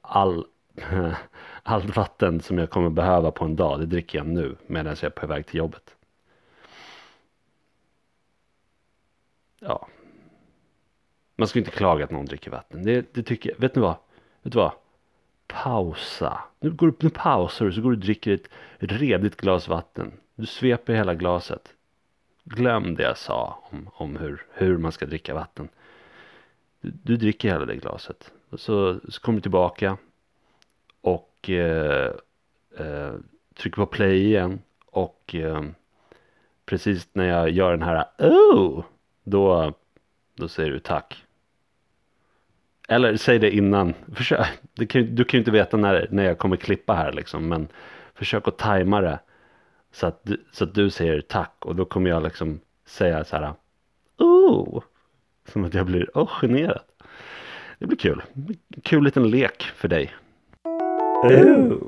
All 0.00 0.46
allt 1.62 1.96
vatten 1.96 2.40
som 2.40 2.58
jag 2.58 2.70
kommer 2.70 2.90
behöva 2.90 3.30
på 3.30 3.44
en 3.44 3.56
dag, 3.56 3.80
det 3.80 3.86
dricker 3.86 4.18
jag 4.18 4.26
nu 4.26 4.56
medan 4.66 4.96
jag 5.00 5.04
är 5.04 5.10
på 5.10 5.26
väg 5.26 5.46
till 5.46 5.58
jobbet. 5.58 5.96
Ja. 9.60 9.88
Man 11.36 11.48
ska 11.48 11.58
inte 11.58 11.70
klaga 11.70 12.04
att 12.04 12.10
någon 12.10 12.26
dricker 12.26 12.50
vatten. 12.50 12.82
Det, 12.84 13.14
det 13.14 13.22
tycker 13.22 13.50
jag. 13.50 13.58
Vet 13.58 13.74
ni 13.74 13.82
vad? 13.82 13.96
Vet 14.42 14.52
du 14.52 14.58
vad? 14.58 14.72
Pausa. 15.46 16.40
Nu, 16.60 16.70
går 16.70 16.86
du, 16.86 16.94
nu 17.00 17.10
pausar 17.10 17.64
du 17.64 17.72
så 17.72 17.80
går 17.80 17.90
du 17.90 17.96
och 17.96 18.02
dricker 18.02 18.32
ett 18.32 18.48
redigt 18.78 19.36
glas 19.36 19.68
vatten. 19.68 20.12
Du 20.34 20.46
sveper 20.46 20.94
hela 20.94 21.14
glaset. 21.14 21.74
Glöm 22.44 22.94
det 22.94 23.02
jag 23.02 23.18
sa 23.18 23.58
om, 23.70 23.90
om 23.92 24.16
hur, 24.16 24.42
hur 24.52 24.78
man 24.78 24.92
ska 24.92 25.06
dricka 25.06 25.34
vatten. 25.34 25.68
Du, 26.80 26.90
du 26.90 27.16
dricker 27.16 27.48
hela 27.48 27.64
det 27.64 27.76
glaset. 27.76 28.32
Och 28.50 28.60
så, 28.60 29.00
så 29.08 29.20
kommer 29.20 29.36
du 29.36 29.42
tillbaka 29.42 29.96
och 31.00 31.50
eh, 31.50 32.12
eh, 32.78 33.12
trycker 33.54 33.76
på 33.76 33.86
play 33.86 34.24
igen 34.24 34.62
och 34.86 35.34
eh, 35.34 35.62
precis 36.66 37.08
när 37.12 37.24
jag 37.24 37.50
gör 37.50 37.70
den 37.70 37.82
här 37.82 38.04
oh 38.18 38.84
då, 39.22 39.72
då 40.34 40.48
säger 40.48 40.70
du 40.70 40.78
tack. 40.78 41.24
Eller 42.88 43.16
säg 43.16 43.38
det 43.38 43.50
innan. 43.50 43.94
Försök, 44.14 44.46
du, 44.74 44.86
kan, 44.86 45.14
du 45.14 45.24
kan 45.24 45.38
ju 45.38 45.40
inte 45.40 45.50
veta 45.50 45.76
när, 45.76 46.08
när 46.10 46.24
jag 46.24 46.38
kommer 46.38 46.56
klippa 46.56 46.94
här 46.94 47.12
liksom 47.12 47.48
men 47.48 47.68
försök 48.14 48.48
att 48.48 48.58
tajma 48.58 49.00
det 49.00 49.18
så 49.92 50.06
att, 50.06 50.24
du, 50.24 50.44
så 50.52 50.64
att 50.64 50.74
du 50.74 50.90
säger 50.90 51.20
tack 51.20 51.54
och 51.58 51.76
då 51.76 51.84
kommer 51.84 52.10
jag 52.10 52.22
liksom 52.22 52.60
säga 52.84 53.24
så 53.24 53.36
här 53.36 53.54
oh 54.18 54.82
som 55.44 55.64
att 55.64 55.74
jag 55.74 55.86
blir 55.86 56.10
oh, 56.14 56.28
generad. 56.40 56.82
Det 57.78 57.86
blir 57.86 57.98
kul. 57.98 58.22
Kul 58.82 59.04
liten 59.04 59.30
lek 59.30 59.62
för 59.62 59.88
dig. 59.88 60.14
Oh. 61.22 61.78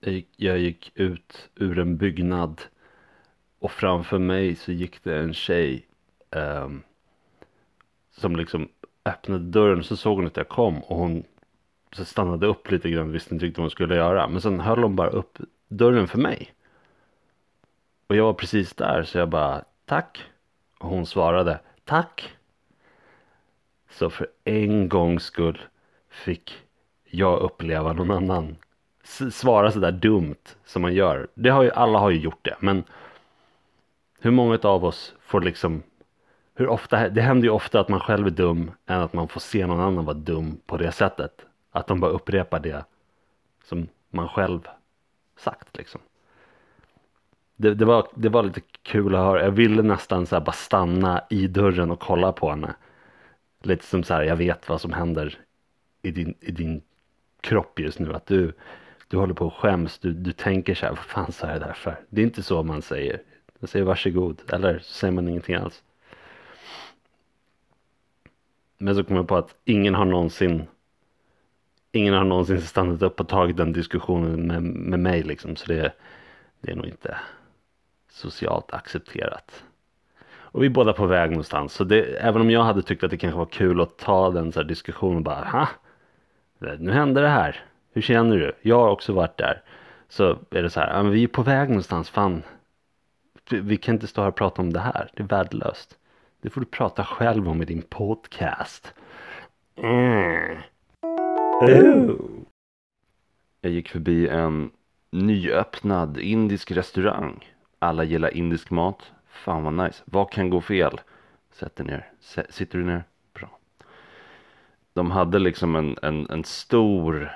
Jag 0.00 0.12
gick, 0.12 0.28
jag 0.36 0.58
gick 0.58 0.92
ut 0.94 1.50
ur 1.54 1.78
en 1.78 1.96
byggnad 1.96 2.60
och 3.58 3.70
framför 3.70 4.18
mig 4.18 4.54
så 4.54 4.72
gick 4.72 5.04
det 5.04 5.18
en 5.18 5.34
tjej 5.34 5.86
um, 6.30 6.82
som 8.10 8.36
liksom 8.36 8.68
öppnade 9.04 9.44
dörren 9.44 9.84
så 9.84 9.96
såg 9.96 10.16
hon 10.16 10.26
att 10.26 10.36
jag 10.36 10.48
kom 10.48 10.78
och 10.78 10.96
hon 10.96 11.24
så 11.92 12.04
stannade 12.04 12.46
upp 12.46 12.70
lite 12.70 12.90
grann 12.90 13.12
visste 13.12 13.34
inte 13.34 13.46
riktigt 13.46 13.58
vad 13.58 13.64
hon 13.64 13.70
skulle 13.70 13.96
göra 13.96 14.28
men 14.28 14.40
sen 14.40 14.60
höll 14.60 14.82
hon 14.82 14.96
bara 14.96 15.10
upp 15.10 15.38
dörren 15.76 16.08
för 16.08 16.18
mig 16.18 16.54
och 18.06 18.16
jag 18.16 18.24
var 18.24 18.34
precis 18.34 18.74
där 18.74 19.02
så 19.02 19.18
jag 19.18 19.28
bara 19.28 19.64
tack 19.84 20.24
och 20.78 20.88
hon 20.88 21.06
svarade 21.06 21.60
tack 21.84 22.36
så 23.90 24.10
för 24.10 24.26
en 24.44 24.88
gångs 24.88 25.22
skull 25.24 25.60
fick 26.08 26.62
jag 27.04 27.40
uppleva 27.40 27.92
någon 27.92 28.10
annan 28.10 28.56
svara 29.32 29.70
sådär 29.70 29.92
dumt 29.92 30.56
som 30.64 30.82
man 30.82 30.94
gör. 30.94 31.28
Det 31.34 31.50
har 31.50 31.62
ju, 31.62 31.70
alla 31.70 31.98
har 31.98 32.10
ju 32.10 32.20
gjort 32.20 32.44
det, 32.44 32.56
men 32.60 32.84
hur 34.20 34.30
många 34.30 34.58
av 34.62 34.84
oss 34.84 35.14
får 35.20 35.40
liksom 35.40 35.82
hur 36.54 36.68
ofta, 36.68 37.08
det 37.08 37.20
händer 37.20 37.44
ju 37.44 37.50
ofta 37.50 37.80
att 37.80 37.88
man 37.88 38.00
själv 38.00 38.26
är 38.26 38.30
dum 38.30 38.70
än 38.86 39.00
att 39.00 39.12
man 39.12 39.28
får 39.28 39.40
se 39.40 39.66
någon 39.66 39.80
annan 39.80 40.04
vara 40.04 40.16
dum 40.16 40.60
på 40.66 40.76
det 40.76 40.92
sättet. 40.92 41.46
Att 41.70 41.86
de 41.86 42.00
bara 42.00 42.10
upprepar 42.10 42.60
det 42.60 42.84
som 43.64 43.88
man 44.10 44.28
själv 44.28 44.68
sagt 45.36 45.76
liksom. 45.76 46.00
Det, 47.56 47.74
det, 47.74 47.84
var, 47.84 48.08
det 48.14 48.28
var 48.28 48.42
lite 48.42 48.60
kul 48.82 49.14
att 49.14 49.20
höra. 49.20 49.44
Jag 49.44 49.50
ville 49.50 49.82
nästan 49.82 50.26
så 50.26 50.40
bara 50.40 50.52
stanna 50.52 51.24
i 51.30 51.46
dörren 51.46 51.90
och 51.90 52.00
kolla 52.00 52.32
på 52.32 52.50
henne. 52.50 52.74
Lite 53.62 53.84
som 53.84 54.04
så 54.04 54.14
här, 54.14 54.22
jag 54.22 54.36
vet 54.36 54.68
vad 54.68 54.80
som 54.80 54.92
händer 54.92 55.38
i 56.02 56.10
din, 56.10 56.34
i 56.40 56.50
din 56.50 56.82
kropp 57.40 57.80
just 57.80 57.98
nu. 57.98 58.14
Att 58.14 58.26
du, 58.26 58.52
du 59.08 59.16
håller 59.16 59.34
på 59.34 59.46
och 59.46 59.54
skäms. 59.54 59.98
Du, 59.98 60.12
du 60.12 60.32
tänker 60.32 60.74
så 60.74 60.86
här, 60.86 60.92
vad 60.92 61.04
fan 61.04 61.32
sa 61.32 61.46
jag 61.46 61.60
det 61.60 61.66
där 61.66 61.72
för? 61.72 62.00
Det 62.08 62.20
är 62.20 62.24
inte 62.24 62.42
så 62.42 62.62
man 62.62 62.82
säger. 62.82 63.22
Man 63.58 63.68
säger 63.68 63.84
varsågod. 63.84 64.42
Eller 64.52 64.78
så 64.78 64.92
säger 64.92 65.12
man 65.12 65.28
ingenting 65.28 65.54
alls. 65.54 65.82
Men 68.78 68.94
så 68.94 69.04
kommer 69.04 69.20
jag 69.20 69.28
på 69.28 69.36
att 69.36 69.54
ingen 69.64 69.94
har 69.94 70.04
någonsin 70.04 70.62
Ingen 71.94 72.14
har 72.14 72.24
någonsin 72.24 72.60
stannat 72.60 73.02
upp 73.02 73.20
och 73.20 73.28
tagit 73.28 73.56
den 73.56 73.72
diskussionen 73.72 74.46
med, 74.46 74.62
med 74.62 75.00
mig 75.00 75.22
liksom. 75.22 75.56
Så 75.56 75.66
det, 75.66 75.92
det 76.60 76.72
är 76.72 76.76
nog 76.76 76.86
inte 76.86 77.16
socialt 78.10 78.72
accepterat. 78.72 79.64
Och 80.26 80.62
vi 80.62 80.66
är 80.66 80.70
båda 80.70 80.92
på 80.92 81.06
väg 81.06 81.30
någonstans. 81.30 81.72
Så 81.72 81.84
det, 81.84 82.02
även 82.02 82.40
om 82.40 82.50
jag 82.50 82.62
hade 82.62 82.82
tyckt 82.82 83.04
att 83.04 83.10
det 83.10 83.16
kanske 83.16 83.38
var 83.38 83.46
kul 83.46 83.80
att 83.80 83.98
ta 83.98 84.30
den 84.30 84.52
så 84.52 84.60
här 84.60 84.68
diskussionen 84.68 85.22
bara, 85.22 85.44
ha? 85.44 85.68
nu 86.78 86.92
hände 86.92 87.20
det 87.20 87.28
här. 87.28 87.64
Hur 87.92 88.02
känner 88.02 88.36
du? 88.36 88.52
Jag 88.62 88.80
har 88.80 88.90
också 88.90 89.12
varit 89.12 89.36
där. 89.36 89.62
Så 90.08 90.38
är 90.50 90.62
det 90.62 90.70
så 90.70 90.80
här, 90.80 90.96
ja, 90.96 91.02
men 91.02 91.12
vi 91.12 91.24
är 91.24 91.28
på 91.28 91.42
väg 91.42 91.68
någonstans, 91.68 92.10
fan. 92.10 92.42
Vi 93.50 93.76
kan 93.76 93.94
inte 93.94 94.06
stå 94.06 94.20
här 94.20 94.28
och 94.28 94.36
prata 94.36 94.62
om 94.62 94.72
det 94.72 94.80
här, 94.80 95.10
det 95.14 95.22
är 95.22 95.26
värdelöst. 95.26 95.98
Det 96.42 96.50
får 96.50 96.60
du 96.60 96.66
prata 96.66 97.04
själv 97.04 97.48
om 97.48 97.62
i 97.62 97.64
din 97.64 97.82
podcast. 97.82 98.94
Mm. 99.76 100.56
Oh. 101.60 102.16
Jag 103.60 103.72
gick 103.72 103.88
förbi 103.88 104.28
en 104.28 104.70
nyöppnad 105.10 106.18
indisk 106.18 106.70
restaurang. 106.70 107.50
Alla 107.78 108.04
gillar 108.04 108.36
indisk 108.36 108.70
mat. 108.70 109.12
Fan 109.28 109.62
vad 109.64 109.74
nice. 109.74 110.02
Vad 110.04 110.30
kan 110.30 110.50
gå 110.50 110.60
fel? 110.60 111.00
Sätt 111.52 111.76
dig 111.76 111.86
ner. 111.86 112.12
S- 112.20 112.46
Sitter 112.54 112.78
du 112.78 112.84
ner? 112.84 113.04
Bra. 113.32 113.58
De 114.92 115.10
hade 115.10 115.38
liksom 115.38 115.76
en, 115.76 115.96
en, 116.02 116.30
en 116.30 116.44
stor 116.44 117.32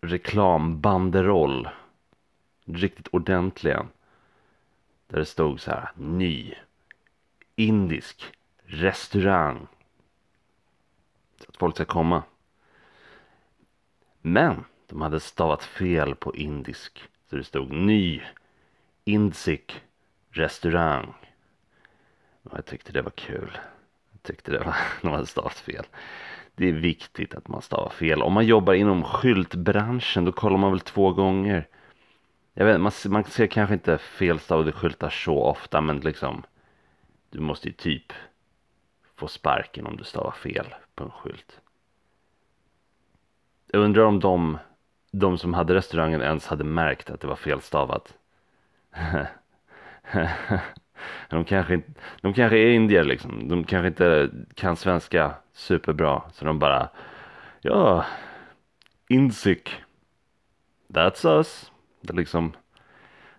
reklambanderoll. 0.00 1.68
Riktigt 2.64 3.08
ordentligen. 3.08 3.86
Där 5.06 5.18
det 5.18 5.24
stod 5.24 5.60
så 5.60 5.70
här. 5.70 5.90
Ny. 5.96 6.54
Indisk. 7.56 8.24
Restaurang. 8.64 9.66
Så 11.38 11.44
att 11.48 11.56
folk 11.56 11.74
ska 11.74 11.84
komma. 11.84 12.22
Men 14.26 14.64
de 14.88 15.02
hade 15.02 15.20
stavat 15.20 15.62
fel 15.64 16.14
på 16.14 16.34
indisk. 16.34 17.02
Så 17.30 17.36
det 17.36 17.44
stod 17.44 17.72
ny 17.72 18.22
indisk 19.04 19.82
restaurang. 20.30 21.14
Och 22.42 22.58
jag 22.58 22.66
tyckte 22.66 22.92
det 22.92 23.02
var 23.02 23.10
kul. 23.10 23.58
Jag 24.12 24.22
tyckte 24.22 24.52
det 24.52 24.58
var, 24.58 24.76
de 25.02 25.12
hade 25.12 25.26
stavat 25.26 25.54
fel. 25.58 25.84
Det 26.54 26.68
är 26.68 26.72
viktigt 26.72 27.34
att 27.34 27.48
man 27.48 27.62
stavar 27.62 27.90
fel. 27.90 28.22
Om 28.22 28.32
man 28.32 28.46
jobbar 28.46 28.74
inom 28.74 29.04
skyltbranschen 29.04 30.24
då 30.24 30.32
kollar 30.32 30.56
man 30.56 30.70
väl 30.70 30.80
två 30.80 31.12
gånger. 31.12 31.68
Jag 32.54 32.66
vet, 32.66 32.80
man, 32.80 32.92
ser- 32.92 33.10
man 33.10 33.24
ser 33.24 33.46
kanske 33.46 33.74
inte 33.74 33.98
felstavade 33.98 34.72
skyltar 34.72 35.10
så 35.10 35.42
ofta 35.42 35.80
men 35.80 36.00
liksom 36.00 36.42
du 37.30 37.40
måste 37.40 37.68
ju 37.68 37.74
typ 37.74 38.12
få 39.16 39.28
sparken 39.28 39.86
om 39.86 39.96
du 39.96 40.04
stavar 40.04 40.32
fel 40.32 40.74
på 40.94 41.04
en 41.04 41.10
skylt. 41.10 41.60
Jag 43.74 43.82
undrar 43.82 44.02
om 44.04 44.20
de, 44.20 44.58
de 45.12 45.38
som 45.38 45.54
hade 45.54 45.74
restaurangen 45.74 46.22
ens 46.22 46.46
hade 46.46 46.64
märkt 46.64 47.10
att 47.10 47.20
det 47.20 47.26
var 47.26 47.36
felstavat. 47.36 48.14
de, 51.30 51.44
kanske 51.44 51.74
inte, 51.74 51.90
de 52.20 52.34
kanske 52.34 52.58
är 52.58 52.70
indier 52.70 53.04
liksom. 53.04 53.48
De 53.48 53.64
kanske 53.64 53.86
inte 53.88 54.30
kan 54.54 54.76
svenska 54.76 55.34
superbra. 55.52 56.22
Så 56.32 56.44
de 56.44 56.58
bara, 56.58 56.88
ja, 57.60 58.04
insik. 59.08 59.82
That's 60.88 61.28
us. 61.38 61.72
Det 62.00 62.12
liksom. 62.12 62.52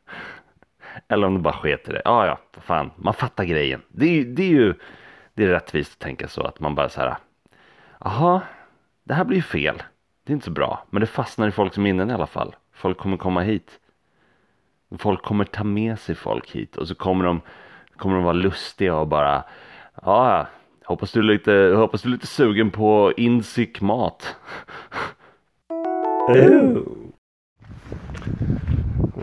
Eller 1.08 1.28
om 1.28 1.34
de 1.34 1.42
bara 1.44 1.54
sket 1.54 1.90
i 1.90 1.92
det. 1.92 2.02
Ja, 2.06 2.26
ja, 2.28 2.40
vad 2.56 2.64
fan. 2.64 2.92
Man 2.96 3.14
fattar 3.14 3.44
grejen. 3.46 3.82
Det 3.90 4.06
är, 4.06 4.12
ju- 4.14 4.34
det 4.34 4.44
är 4.44 4.50
ju 4.50 4.74
det 5.34 5.44
är 5.44 5.48
rättvist 5.48 5.94
att 5.94 6.00
tänka 6.00 6.28
så. 6.28 6.42
Att 6.44 6.60
man 6.60 6.76
bara 6.76 6.90
så 6.90 7.02
här. 7.02 7.16
Jaha, 8.00 8.42
det 9.04 9.14
här 9.14 9.26
blir 9.26 9.38
ju 9.38 9.44
fel. 9.44 9.84
Det 10.26 10.32
är 10.32 10.34
inte 10.34 10.46
så 10.46 10.52
bra. 10.52 10.84
Men 10.90 11.02
det 11.02 11.08
fastnar 11.08 11.48
i 11.48 11.52
folks 11.52 11.78
minnen 11.78 12.10
i 12.10 12.14
alla 12.14 12.28
fall. 12.28 12.56
Folk 12.74 12.98
kommer 12.98 13.18
komma 13.18 13.42
hit. 13.42 13.80
Folk 14.98 15.22
kommer 15.24 15.46
ta 15.46 15.64
med 15.64 16.00
sig 16.00 16.16
folk 16.16 16.52
hit. 16.52 16.78
Och 16.78 16.88
så 16.88 16.96
kommer 16.96 17.26
de, 17.26 17.42
kommer 17.98 18.16
de 18.16 18.24
vara 18.24 18.34
lustiga 18.34 18.96
och 18.96 19.08
bara. 19.08 19.44
Ja, 20.02 20.48
hoppas 20.86 21.12
du 21.12 21.20
är 21.20 21.24
lite, 21.24 21.74
hoppas 21.78 22.02
du 22.02 22.10
är 22.10 22.14
lite 22.14 22.28
sugen 22.28 22.72
på 22.72 23.14
insik 23.18 23.82
mat. 23.82 24.36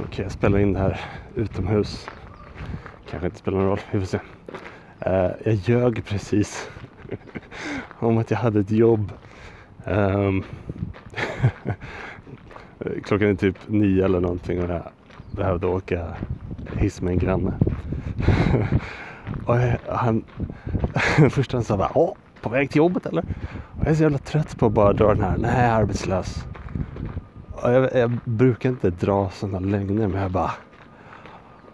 Okej, 0.05 0.23
jag 0.23 0.33
spelar 0.33 0.59
in 0.59 0.73
det 0.73 0.79
här 0.79 1.01
utomhus. 1.35 2.09
Kanske 3.11 3.27
inte 3.27 3.39
spelar 3.39 3.59
någon 3.59 3.69
roll, 3.69 3.81
vi 3.91 3.99
får 3.99 4.07
se. 4.07 4.21
Uh, 5.07 5.33
jag 5.45 5.55
ljög 5.55 6.05
precis 6.05 6.71
om 7.99 8.19
att 8.19 8.31
jag 8.31 8.39
hade 8.39 8.61
ett 8.61 8.71
jobb. 8.71 9.13
Um, 9.85 10.45
klockan 13.05 13.29
är 13.29 13.35
typ 13.35 13.57
nio 13.67 14.05
eller 14.05 14.21
någonting 14.21 14.63
och 14.63 14.71
jag 14.71 14.83
behövde 15.31 15.67
åka 15.67 16.07
hiss 16.77 17.01
med 17.01 17.13
en 17.13 17.19
granne. 17.19 17.53
och 19.47 19.57
jag, 19.57 19.79
han, 19.89 20.25
först 21.31 21.53
han 21.53 21.65
sa 21.65 21.77
bara, 21.77 21.91
åh, 21.95 22.15
på 22.41 22.49
väg 22.49 22.71
till 22.71 22.79
jobbet 22.79 23.07
eller? 23.07 23.23
Och 23.53 23.81
jag 23.81 23.89
är 23.89 23.95
så 23.95 24.03
jävla 24.03 24.19
trött 24.19 24.59
på 24.59 24.67
att 24.67 24.73
bara 24.73 24.93
dra 24.93 25.15
den 25.15 25.23
här, 25.23 25.37
nej 25.39 25.51
jag 25.51 25.65
är 25.65 25.73
arbetslös. 25.73 26.45
Och 27.53 27.73
jag, 27.73 27.95
jag 27.95 28.19
brukar 28.25 28.69
inte 28.69 28.91
dra 28.91 29.31
sådana 29.31 29.61
lögner 29.61 30.09
men 30.09 30.23
jag 30.23 30.31
bara 30.31 30.51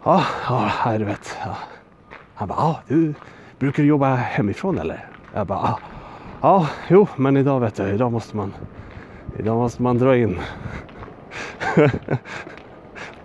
Ja, 0.04 0.24
ja, 0.84 0.98
du 0.98 1.04
vet. 1.04 1.36
Ja. 1.44 1.56
Han 2.34 2.48
bara, 2.48 2.58
ja, 2.58 2.80
du 2.88 3.14
brukar 3.58 3.82
du 3.82 3.88
jobba 3.88 4.14
hemifrån 4.14 4.78
eller? 4.78 5.06
Jag 5.34 5.46
bara, 5.46 5.58
ja, 5.58 5.78
ja, 6.40 6.68
jo, 6.88 7.09
men 7.16 7.37
idag 7.37 7.61
vet 7.61 7.74
du, 7.74 7.88
idag 7.88 8.12
måste 8.12 8.37
man, 8.37 8.55
idag 9.38 9.57
måste 9.57 9.83
man 9.83 9.98
dra 9.98 10.16
in. 10.16 10.38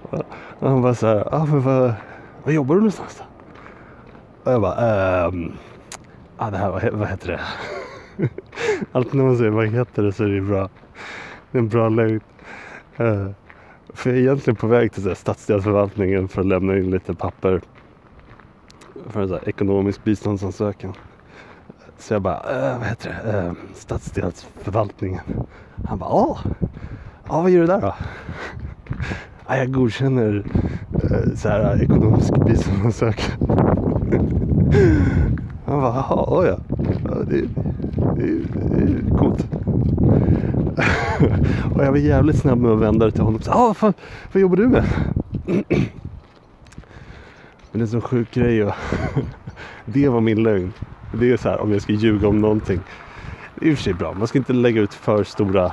och 0.01 0.23
han 0.69 0.81
bara 0.81 0.95
så 0.95 1.07
här, 1.07 1.27
ja, 1.31 1.45
men 1.45 1.61
vad, 1.61 1.93
vad 2.43 2.53
jobbar 2.53 2.75
du 2.75 2.81
någonstans 2.81 3.17
då? 3.17 3.25
Och 4.43 4.51
jag 4.51 4.61
bara, 4.61 4.75
ehm, 5.27 5.51
ja, 6.37 6.49
det 6.49 6.57
här, 6.57 6.71
vad, 6.71 6.83
vad 6.93 7.07
heter 7.07 7.27
det? 7.27 7.39
Alltid 8.91 9.13
när 9.13 9.23
man 9.23 9.37
säger 9.37 9.51
vad 9.51 9.67
heter 9.67 10.03
det 10.03 10.11
så 10.11 10.23
är 10.23 10.27
det 10.27 10.41
bra. 10.41 10.69
Det 11.51 11.57
är 11.57 11.61
en 11.61 11.69
bra 11.69 11.89
lögn. 11.89 12.21
Eh, 12.97 13.27
för 13.93 14.09
jag 14.09 14.17
är 14.19 14.21
egentligen 14.21 14.55
på 14.55 14.67
väg 14.67 14.91
till 14.91 15.03
så 15.03 15.09
här 15.09 15.15
stadsdelsförvaltningen 15.15 16.27
för 16.27 16.41
att 16.41 16.47
lämna 16.47 16.77
in 16.77 16.91
lite 16.91 17.13
papper 17.13 17.61
för 19.09 19.21
en 19.21 19.27
så 19.27 19.33
här 19.33 19.49
ekonomisk 19.49 20.03
biståndsansökan. 20.03 20.93
Så 21.97 22.13
jag 22.13 22.21
bara, 22.21 22.71
äh, 22.71 22.77
vad 22.79 22.87
heter 22.87 23.19
det, 23.25 23.39
äh, 23.39 23.53
stadsdelsförvaltningen. 23.75 25.21
Han 25.85 25.99
bara, 25.99 26.09
ja, 26.09 26.37
ja 27.27 27.41
vad 27.41 27.51
gör 27.51 27.61
du 27.61 27.67
där 27.67 27.81
då? 27.81 27.95
Ja, 29.47 29.57
jag 29.57 29.71
godkänner 29.71 30.43
äh, 30.93 31.35
så 31.35 31.49
här 31.49 31.75
eh, 31.75 31.81
ekonomisk 31.81 32.33
biståndsansökan. 32.45 33.31
Han 35.65 35.81
bara, 35.81 35.95
jaha, 35.95 36.45
ja. 36.45 36.57
ja 37.09 37.15
det, 37.27 37.41
det, 38.15 38.37
det 38.55 38.83
är 38.83 39.17
coolt. 39.17 39.45
och 41.75 41.83
jag 41.83 41.91
var 41.91 41.97
jävligt 41.97 42.37
snabb 42.39 42.57
med 42.57 42.71
att 42.71 42.79
vända 42.79 43.05
det 43.05 43.11
till 43.11 43.23
honom. 43.23 43.41
Ja, 43.45 43.57
vad 43.67 43.77
fan, 43.77 43.93
vad 44.31 44.41
jobbar 44.41 44.55
du 44.55 44.67
med? 44.67 44.83
Men 45.45 45.63
det 47.71 47.77
är 47.79 47.81
en 47.81 47.87
sån 47.87 48.01
sjuk 48.01 48.33
grej. 48.33 48.63
Och 48.63 48.73
det 49.85 50.09
var 50.09 50.21
min 50.21 50.43
lögn. 50.43 50.73
Det 51.19 51.31
är 51.31 51.37
så 51.37 51.49
här 51.49 51.61
om 51.61 51.71
jag 51.71 51.81
ska 51.81 51.93
ljuga 51.93 52.27
om 52.27 52.41
någonting. 52.41 52.79
Det 53.55 53.65
är 53.65 53.69
i 53.69 53.73
och 53.73 53.77
för 53.77 53.83
sig 53.83 53.93
bra. 53.93 54.13
Man 54.13 54.27
ska 54.27 54.37
inte 54.37 54.53
lägga 54.53 54.81
ut 54.81 54.93
för 54.93 55.23
stora 55.23 55.71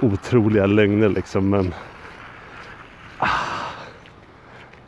otroliga 0.00 0.66
lögner 0.66 1.08
liksom. 1.08 1.50
Men 1.50 1.74
ah, 3.18 3.28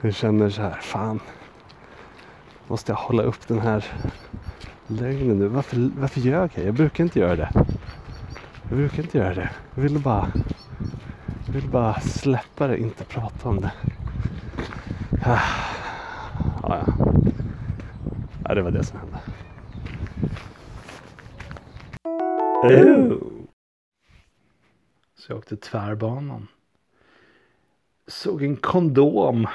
jag 0.01 0.15
känner 0.15 0.51
så 0.51 0.62
här. 0.62 0.79
Fan. 0.81 1.21
Måste 2.69 2.93
jag 2.93 2.97
hålla 2.97 3.23
upp 3.23 3.49
den 3.49 3.59
här 3.59 3.85
lögnen 4.87 5.39
nu? 5.39 5.47
Varför, 5.47 5.91
varför 5.99 6.21
ljög 6.21 6.51
jag? 6.55 6.65
Jag 6.67 6.75
brukar 6.75 7.05
inte 7.05 7.21
göra 7.21 7.37
det. 7.37 7.51
Jag 8.69 8.79
brukar 8.79 9.03
inte 9.03 9.19
göra 9.19 9.35
det. 9.35 9.51
Jag 9.75 9.83
ville 9.83 9.99
bara, 9.99 10.27
jag 11.47 11.53
ville 11.53 11.69
bara 11.69 12.01
släppa 12.01 12.67
det, 12.67 12.79
inte 12.79 13.05
prata 13.05 13.49
om 13.49 13.61
det. 13.61 13.73
Ah, 15.25 15.65
ja, 18.48 18.54
det 18.54 18.62
var 18.62 18.70
det 18.70 18.85
som 18.85 18.98
hände. 18.98 19.20
Så 25.14 25.32
jag 25.32 25.38
åkte 25.38 25.56
tvärbanan. 25.56 26.48
Såg 28.06 28.42
en 28.42 28.56
kondom 28.56 29.46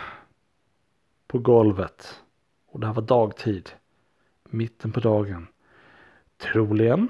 på 1.27 1.39
golvet. 1.39 2.21
Och 2.65 2.79
det 2.79 2.87
här 2.87 2.93
var 2.93 3.01
dagtid. 3.01 3.69
Mitten 4.43 4.91
på 4.91 4.99
dagen. 4.99 5.47
Troligen 6.37 7.09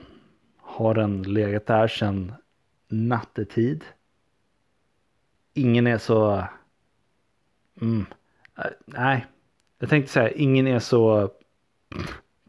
har 0.57 0.93
den 0.93 1.23
legat 1.23 1.65
där 1.65 1.87
sedan 1.87 2.33
nattetid. 2.87 3.85
Ingen 5.53 5.87
är 5.87 5.97
så... 5.97 6.43
Mm, 7.81 8.05
äh, 8.57 8.65
nej, 8.85 9.25
jag 9.79 9.89
tänkte 9.89 10.11
säga 10.11 10.29
ingen 10.29 10.67
är 10.67 10.79
så 10.79 11.31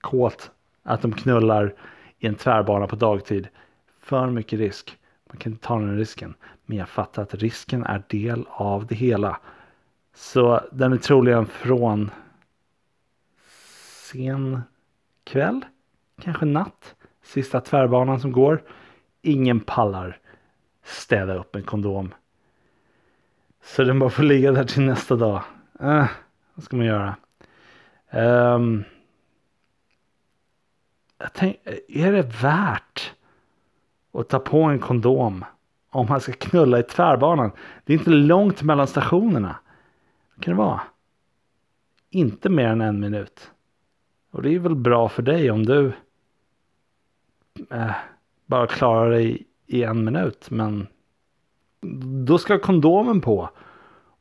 kåt 0.01 0.51
att 0.83 1.03
de 1.03 1.13
knullar 1.13 1.75
i 2.19 2.27
en 2.27 2.35
tvärbana 2.35 2.87
på 2.87 2.97
dagtid. 2.97 3.49
För 4.01 4.31
mycket 4.31 4.59
risk. 4.59 4.99
Man 5.29 5.37
kan 5.37 5.53
inte 5.53 5.67
ta 5.67 5.79
den 5.79 5.99
risken. 5.99 6.35
Men 6.67 6.79
jag 6.79 6.89
fattar 6.89 7.23
att 7.23 7.35
risken 7.35 7.85
är 7.85 8.03
del 8.09 8.47
av 8.49 8.87
det 8.87 8.95
hela. 8.95 9.41
Så 10.15 10.61
den 10.73 10.93
är 10.93 10.97
troligen 10.97 11.47
från 11.47 12.11
sen 14.13 14.63
kväll, 15.25 15.65
kanske 16.23 16.45
natt. 16.45 16.95
Sista 17.23 17.61
tvärbanan 17.61 18.21
som 18.21 18.33
går. 18.33 18.63
Ingen 19.23 19.61
pallar 19.61 20.19
städa 20.85 21.35
upp 21.35 21.57
en 21.57 21.63
kondom. 21.63 22.15
Så 23.63 23.85
den 23.85 23.99
bara 23.99 24.11
får 24.11 24.23
ligga 24.23 24.53
där 24.53 24.65
till 24.65 24.83
nästa 24.83 25.17
dag. 25.17 25.43
Äh, 25.81 26.07
vad 26.55 26.65
ska 26.65 26.77
man 26.77 26.87
göra? 26.87 27.17
Um, 28.11 28.85
jag 31.23 31.33
tänk, 31.33 31.57
är 31.89 32.13
det 32.13 32.43
värt 32.43 33.13
att 34.13 34.29
ta 34.29 34.39
på 34.39 34.63
en 34.63 34.79
kondom 34.79 35.45
om 35.91 36.07
man 36.07 36.21
ska 36.21 36.33
knulla 36.33 36.79
i 36.79 36.83
tvärbanan? 36.83 37.51
Det 37.85 37.93
är 37.93 37.99
inte 37.99 38.11
långt 38.11 38.63
mellan 38.63 38.87
stationerna. 38.87 39.57
Vad 40.35 40.45
kan 40.45 40.55
det 40.55 40.59
vara? 40.59 40.81
Inte 42.11 42.49
mer 42.49 42.67
än 42.67 42.81
en 42.81 43.01
minut. 43.01 43.51
Och 44.31 44.43
det 44.43 44.55
är 44.55 44.59
väl 44.59 44.75
bra 44.75 45.09
för 45.09 45.23
dig 45.23 45.51
om 45.51 45.67
du 45.67 45.93
eh, 47.71 47.95
bara 48.47 48.67
klarar 48.67 49.11
dig 49.11 49.47
i 49.67 49.83
en 49.83 50.05
minut. 50.05 50.51
Men 50.51 50.87
då 52.27 52.39
ska 52.39 52.59
kondomen 52.59 53.21
på. 53.21 53.51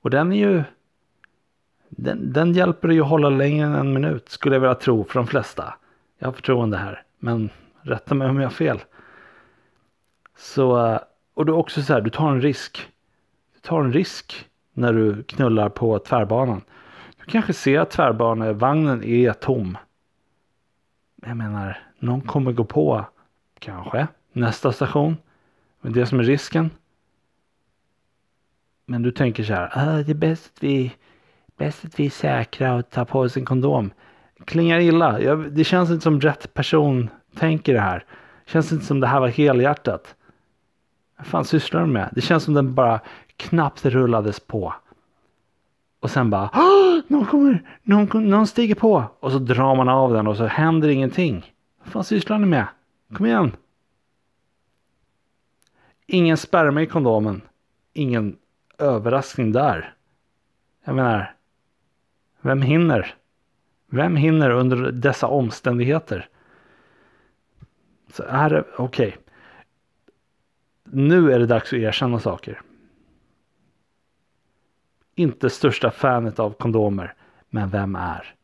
Och 0.02 0.10
den 0.10 0.32
är 0.32 0.38
ju 0.38 0.64
den, 1.90 2.34
den 2.34 2.54
hjälper 2.54 2.88
dig 2.88 3.00
att 3.00 3.08
hålla 3.08 3.30
längre 3.30 3.66
än 3.66 3.76
en 3.76 3.94
minut 3.94 4.30
skulle 4.30 4.56
jag 4.56 4.60
vilja 4.60 4.76
tro 4.76 5.04
för 5.04 5.20
de 5.20 5.28
flesta. 5.28 5.74
Jag 6.22 6.28
har 6.28 6.34
förtroende 6.34 6.78
här, 6.78 7.04
men 7.20 7.50
rätta 7.82 8.16
mig 8.16 8.30
om 8.30 8.38
jag 8.38 8.46
har 8.46 8.50
fel. 8.50 8.80
Så, 10.38 10.88
eh, 10.88 11.00
och 11.34 11.46
du 11.46 11.52
också 11.52 11.82
så 11.82 11.94
här, 11.94 12.02
du 12.02 12.10
tar 12.10 12.32
en 12.32 12.42
risk. 12.42 12.88
Du 13.54 13.60
tar 13.60 13.84
en 13.84 13.94
risk 13.94 14.50
när 14.74 14.94
du 14.94 15.24
knullar 15.24 15.70
på 15.70 16.00
tvärbanan. 16.00 16.62
Du 17.18 17.26
kanske 17.32 17.54
ser 17.54 17.80
att 17.80 17.92
tvärbanevagnen 17.92 19.04
är 19.04 19.34
tom. 19.34 19.78
Jag 21.16 21.38
menar, 21.38 21.80
någon 22.00 22.22
kommer 22.22 22.52
gå 22.52 22.64
på, 22.64 23.06
kanske, 23.60 24.08
nästa 24.32 24.72
station. 24.72 25.18
Men 25.82 25.94
det 25.94 26.06
som 26.06 26.20
är 26.20 26.24
risken. 26.24 26.70
Men 28.86 29.02
du 29.02 29.12
tänker 29.12 29.44
så 29.44 29.54
här, 29.54 29.72
ah, 29.74 30.04
det 30.04 30.12
är 30.12 30.16
bäst 30.16 30.52
att 30.56 30.64
vi 30.64 30.94
Bäst 31.62 31.86
att 31.86 32.00
vi 32.00 32.06
är 32.06 32.10
säkra 32.10 32.76
och 32.76 32.90
tar 32.90 33.06
på 33.06 33.20
oss 33.20 33.38
en 33.38 33.46
kondom. 33.46 33.92
Klingar 34.46 34.80
illa. 34.80 35.22
Jag, 35.22 35.52
det 35.52 35.64
känns 35.64 35.90
inte 35.90 36.04
som 36.04 36.22
rätt 36.22 36.54
person 36.54 37.10
tänker 37.36 37.74
det 37.74 37.80
här. 37.80 38.06
Det 38.46 38.52
känns 38.52 38.72
inte 38.72 38.86
som 38.86 39.00
det 39.00 39.08
här 39.08 39.20
var 39.20 39.28
helhjärtat. 39.28 40.16
Vad 41.18 41.28
fan 41.28 41.46
sysslar 41.46 41.82
de 41.82 41.94
med? 41.94 42.10
Det 42.12 42.22
känns 42.22 42.44
som 42.44 42.54
den 42.54 42.76
bara 42.76 43.00
knappt 43.38 43.86
rullades 43.86 44.40
på. 44.40 44.74
Och 46.00 46.12
sen 46.12 46.30
bara 46.30 46.50
någon, 47.08 47.26
kommer, 47.26 47.64
någon, 47.84 48.30
någon 48.30 48.48
stiger 48.48 48.76
på. 48.76 49.06
Och 49.20 49.32
så 49.32 49.40
drar 49.40 49.76
man 49.76 49.90
av 49.90 50.14
den 50.14 50.28
och 50.28 50.38
så 50.38 50.46
händer 50.46 50.90
ingenting. 50.90 51.54
Vad 51.84 51.88
fan 51.88 52.04
sysslar 52.04 52.40
ni 52.40 52.46
med? 52.46 52.68
Kom 53.14 53.26
igen. 53.26 53.56
Ingen 56.08 56.38
sperma 56.38 56.82
i 56.82 56.86
kondomen. 56.86 57.42
Ingen 57.94 58.38
överraskning 58.78 59.52
där. 59.52 59.94
Jag 60.86 60.96
menar, 60.96 61.36
vem 62.42 62.62
hinner? 62.62 63.16
Vem 63.94 64.16
hinner 64.16 64.50
under 64.50 64.92
dessa 64.92 65.28
omständigheter? 65.28 66.30
Så 68.14 68.24
är 68.24 68.50
det, 68.50 68.64
okej. 68.78 69.08
Okay. 69.08 69.20
Nu 70.84 71.32
är 71.32 71.40
det 71.40 71.46
dags 71.46 71.74
att 71.74 71.80
erkänna 71.80 72.20
saker. 72.20 72.62
Inte 75.16 75.50
största 75.50 75.92
fanet 75.92 76.40
av 76.40 76.52
kondomer, 76.52 77.14
men 77.50 77.70
vem 77.70 77.96
är? 77.96 78.36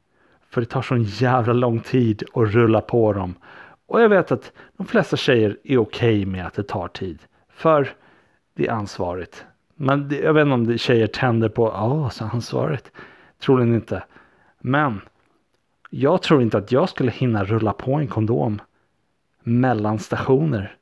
För 0.49 0.61
det 0.61 0.67
tar 0.67 0.81
sån 0.81 1.03
jävla 1.03 1.53
lång 1.53 1.79
tid 1.79 2.23
att 2.33 2.51
rulla 2.51 2.81
på 2.81 3.13
dem. 3.13 3.35
Och 3.85 4.01
jag 4.01 4.09
vet 4.09 4.31
att 4.31 4.51
de 4.77 4.87
flesta 4.87 5.17
tjejer 5.17 5.57
är 5.63 5.77
okej 5.77 6.21
okay 6.21 6.25
med 6.25 6.47
att 6.47 6.53
det 6.53 6.63
tar 6.63 6.87
tid. 6.87 7.19
För 7.49 7.93
det 8.53 8.67
är 8.67 8.71
ansvarigt. 8.71 9.45
Men 9.75 10.09
jag 10.23 10.33
vet 10.33 10.41
inte 10.41 10.53
om 10.53 10.67
det 10.67 10.77
tjejer 10.77 11.07
tänder 11.07 11.49
på, 11.49 11.67
ja 11.67 11.93
oh, 11.93 12.09
så 12.09 12.25
ansvarigt. 12.25 12.91
Troligen 13.39 13.75
inte. 13.75 14.03
Men 14.59 15.01
jag 15.89 16.21
tror 16.21 16.41
inte 16.41 16.57
att 16.57 16.71
jag 16.71 16.89
skulle 16.89 17.11
hinna 17.11 17.43
rulla 17.43 17.73
på 17.73 17.93
en 17.93 18.07
kondom 18.07 18.61
mellan 19.43 19.99
stationer. 19.99 20.75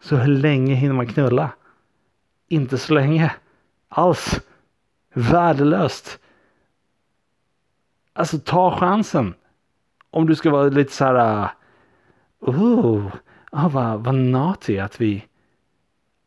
Så 0.00 0.16
hur 0.16 0.32
länge 0.32 0.74
hinner 0.74 0.94
man 0.94 1.06
knulla? 1.06 1.50
Inte 2.48 2.78
så 2.78 2.94
länge 2.94 3.32
alls. 3.88 4.40
Värdelöst. 5.14 6.18
Alltså 8.12 8.38
ta 8.38 8.76
chansen. 8.76 9.34
Om 10.10 10.26
du 10.26 10.34
ska 10.34 10.50
vara 10.50 10.68
lite 10.68 10.92
så 10.92 11.04
här. 11.04 11.42
Uh, 11.42 11.50
oh, 12.40 13.12
vad, 13.50 14.04
vad 14.04 14.14
naughty 14.14 14.78
att 14.78 15.00
vi 15.00 15.24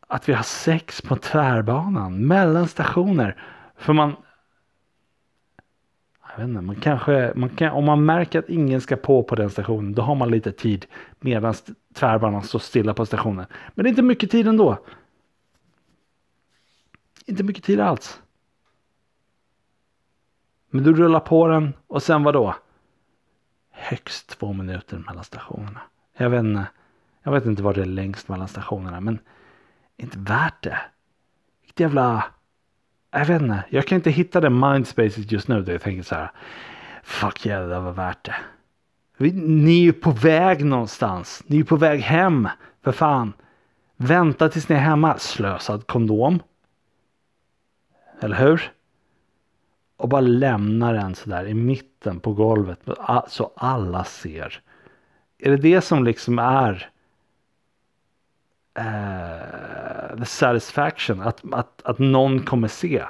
att 0.07 0.29
vi 0.29 0.33
har 0.33 0.43
sex 0.43 1.01
på 1.01 1.15
tvärbanan 1.15 2.27
mellan 2.27 2.67
stationer. 2.67 3.37
För 3.77 3.93
man 3.93 4.15
jag 6.33 6.39
vet 6.39 6.49
inte, 6.49 6.61
man 6.61 6.75
kanske, 6.75 7.33
man 7.35 7.49
kan, 7.49 7.71
om 7.71 7.85
man 7.85 8.05
märker 8.05 8.39
att 8.39 8.49
ingen 8.49 8.81
ska 8.81 8.95
på 8.95 9.23
på 9.23 9.35
den 9.35 9.49
stationen, 9.49 9.93
då 9.93 10.01
har 10.01 10.15
man 10.15 10.31
lite 10.31 10.51
tid 10.51 10.85
medan 11.19 11.53
tvärbanan 11.93 12.43
står 12.43 12.59
stilla 12.59 12.93
på 12.93 13.05
stationen. 13.05 13.45
Men 13.75 13.83
det 13.83 13.87
är 13.87 13.89
inte 13.89 14.01
mycket 14.01 14.31
tid 14.31 14.47
ändå. 14.47 14.77
Inte 17.25 17.43
mycket 17.43 17.63
tid 17.63 17.79
alls. 17.79 18.21
Men 20.69 20.83
du 20.83 20.93
rullar 20.93 21.19
på 21.19 21.47
den 21.47 21.73
och 21.87 22.03
sen 22.03 22.23
vad 22.23 22.33
då? 22.33 22.55
Högst 23.71 24.39
två 24.39 24.53
minuter 24.53 24.97
mellan 24.97 25.23
stationerna. 25.23 25.81
Jag 26.17 26.29
vet 26.29 26.43
inte, 26.43 26.65
jag 27.23 27.31
vet 27.31 27.45
inte 27.45 27.63
vad 27.63 27.75
det 27.75 27.81
är 27.81 27.85
längst 27.85 28.27
mellan 28.27 28.47
stationerna, 28.47 29.01
men 29.01 29.19
inte 29.97 30.19
värt 30.19 30.63
det. 30.63 30.79
Vilket 31.61 31.79
jävla 31.79 32.23
jag 33.13 33.25
vet 33.25 33.41
inte, 33.41 33.63
jag 33.69 33.87
kan 33.87 33.95
inte 33.95 34.11
hitta 34.11 34.41
det 34.41 34.49
mindspacet 34.49 35.31
just 35.31 35.47
nu 35.47 35.61
där 35.61 35.71
jag 35.71 35.81
tänker 35.81 36.03
så 36.03 36.15
här. 36.15 36.31
Fuck 37.03 37.45
yeah, 37.45 37.69
det 37.69 37.79
var 37.79 37.91
värt 37.91 38.25
det. 38.25 38.35
Ni 39.33 39.79
är 39.79 39.83
ju 39.83 39.93
på 39.93 40.11
väg 40.11 40.65
någonstans. 40.65 41.43
Ni 41.47 41.59
är 41.59 41.63
på 41.63 41.75
väg 41.75 41.99
hem. 41.99 42.49
För 42.83 42.91
fan. 42.91 43.33
Vänta 43.97 44.49
tills 44.49 44.69
ni 44.69 44.75
är 44.75 44.79
hemma. 44.79 45.17
Slösad 45.17 45.87
kondom. 45.87 46.39
Eller 48.19 48.35
hur? 48.35 48.71
Och 49.97 50.09
bara 50.09 50.21
lämna 50.21 50.91
den 50.91 51.15
sådär 51.15 51.47
i 51.47 51.53
mitten 51.53 52.19
på 52.19 52.33
golvet. 52.33 52.79
Så 53.27 53.51
alla 53.55 54.03
ser. 54.03 54.61
Är 55.37 55.49
det 55.49 55.57
det 55.57 55.81
som 55.81 56.03
liksom 56.03 56.39
är 56.39 56.89
eh, 58.77 59.62
the 60.17 60.25
satisfaction. 60.25 61.21
Att, 61.21 61.41
att, 61.51 61.81
att 61.83 61.99
någon 61.99 62.39
kommer 62.39 62.67
se. 62.67 63.03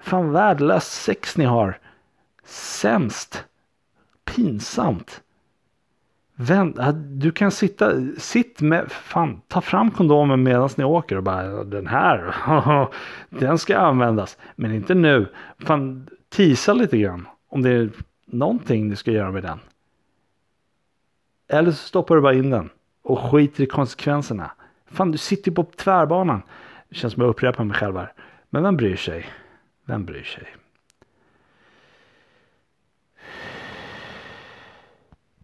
Fan 0.00 0.32
värdelöst 0.32 0.92
sex 0.92 1.36
ni 1.36 1.44
har. 1.44 1.78
Sämst. 2.44 3.44
Pinsamt. 4.24 5.22
Vänd, 6.34 6.80
du 6.94 7.32
kan 7.32 7.50
sitta, 7.50 7.92
sitt 8.18 8.60
med, 8.60 8.92
fan, 8.92 9.40
ta 9.48 9.60
fram 9.60 9.90
kondomen 9.90 10.42
medan 10.42 10.68
ni 10.76 10.84
åker 10.84 11.16
och 11.16 11.22
bara 11.22 11.64
den 11.64 11.86
här, 11.86 12.34
den 13.28 13.58
ska 13.58 13.78
användas. 13.78 14.38
Men 14.56 14.74
inte 14.74 14.94
nu. 14.94 15.26
Fan, 15.58 16.08
tisa 16.28 16.72
lite 16.72 16.98
grann 16.98 17.28
om 17.48 17.62
det 17.62 17.70
är 17.70 17.90
någonting 18.26 18.90
du 18.90 18.96
ska 18.96 19.10
göra 19.10 19.30
med 19.30 19.42
den. 19.42 19.58
Eller 21.48 21.70
så 21.70 21.76
stoppar 21.76 22.14
du 22.14 22.20
bara 22.20 22.34
in 22.34 22.50
den 22.50 22.70
och 23.02 23.18
skiter 23.18 23.64
i 23.64 23.66
konsekvenserna. 23.66 24.50
Fan, 24.90 25.10
du 25.10 25.18
sitter 25.18 25.50
ju 25.50 25.54
på 25.54 25.64
tvärbanan. 25.64 26.42
Det 26.88 26.94
känns 26.94 27.12
som 27.12 27.22
att 27.22 27.26
jag 27.26 27.30
upprepar 27.30 27.64
mig 27.64 27.76
själv 27.76 27.96
här. 27.96 28.12
Men 28.50 28.62
vem 28.62 28.76
bryr 28.76 28.96
sig? 28.96 29.26
Vem 29.84 30.04
bryr 30.04 30.22
sig? 30.22 30.48